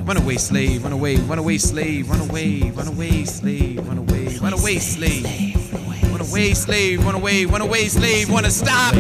Run 0.04 0.16
away, 0.16 0.36
slave, 0.36 0.82
run 0.82 0.92
away, 0.92 1.16
run 1.16 1.38
away, 1.38 1.58
slave, 1.58 2.10
run 2.10 2.28
away, 2.28 2.72
run 2.72 2.88
away, 2.88 3.24
slave, 3.24 3.86
run 3.86 3.98
away, 3.98 4.36
run 4.38 4.52
away, 4.52 4.78
slave, 4.80 5.72
run 6.10 6.20
away, 6.20 6.54
slave, 6.54 7.04
run 7.04 7.14
away, 7.14 7.44
run 7.44 7.60
away, 7.60 7.86
slave, 7.86 8.28
wanna 8.28 8.50
stop? 8.50 8.96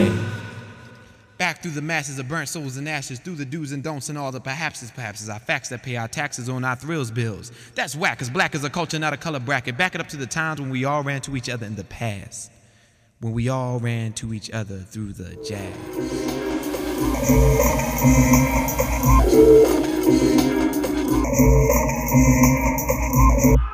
Back 1.38 1.60
through 1.60 1.72
the 1.72 1.82
masses 1.82 2.20
of 2.20 2.28
burnt 2.28 2.48
souls 2.48 2.76
and 2.76 2.88
ashes, 2.88 3.18
through 3.18 3.34
the 3.34 3.44
do's 3.44 3.72
and 3.72 3.82
don'ts 3.82 4.10
and 4.10 4.16
all 4.16 4.30
the 4.30 4.40
perhapses, 4.40 4.92
perhaps 4.92 5.28
our 5.28 5.40
facts 5.40 5.70
that 5.70 5.82
pay 5.82 5.96
our 5.96 6.06
taxes 6.06 6.48
on 6.48 6.64
our 6.64 6.76
thrills 6.76 7.10
bills. 7.10 7.50
That's 7.74 7.96
whack, 7.96 8.20
cause 8.20 8.30
black 8.30 8.54
is 8.54 8.62
a 8.62 8.70
culture, 8.70 9.00
not 9.00 9.12
a 9.12 9.16
color 9.16 9.40
bracket. 9.40 9.76
Back 9.76 9.96
it 9.96 10.00
up 10.00 10.06
to 10.10 10.16
the 10.16 10.26
times 10.26 10.60
when 10.60 10.70
we 10.70 10.84
all 10.84 11.02
ran 11.02 11.20
to 11.22 11.36
each 11.36 11.48
other 11.48 11.66
in 11.66 11.74
the 11.74 11.82
past. 11.82 12.52
When 13.18 13.32
we 13.32 13.48
all 13.48 13.80
ran 13.80 14.12
to 14.14 14.32
each 14.32 14.52
other 14.52 14.78
through 14.78 15.14
the 15.14 15.34
jazz. 15.44 16.62
Thank 21.34 21.44
you. 23.44 23.71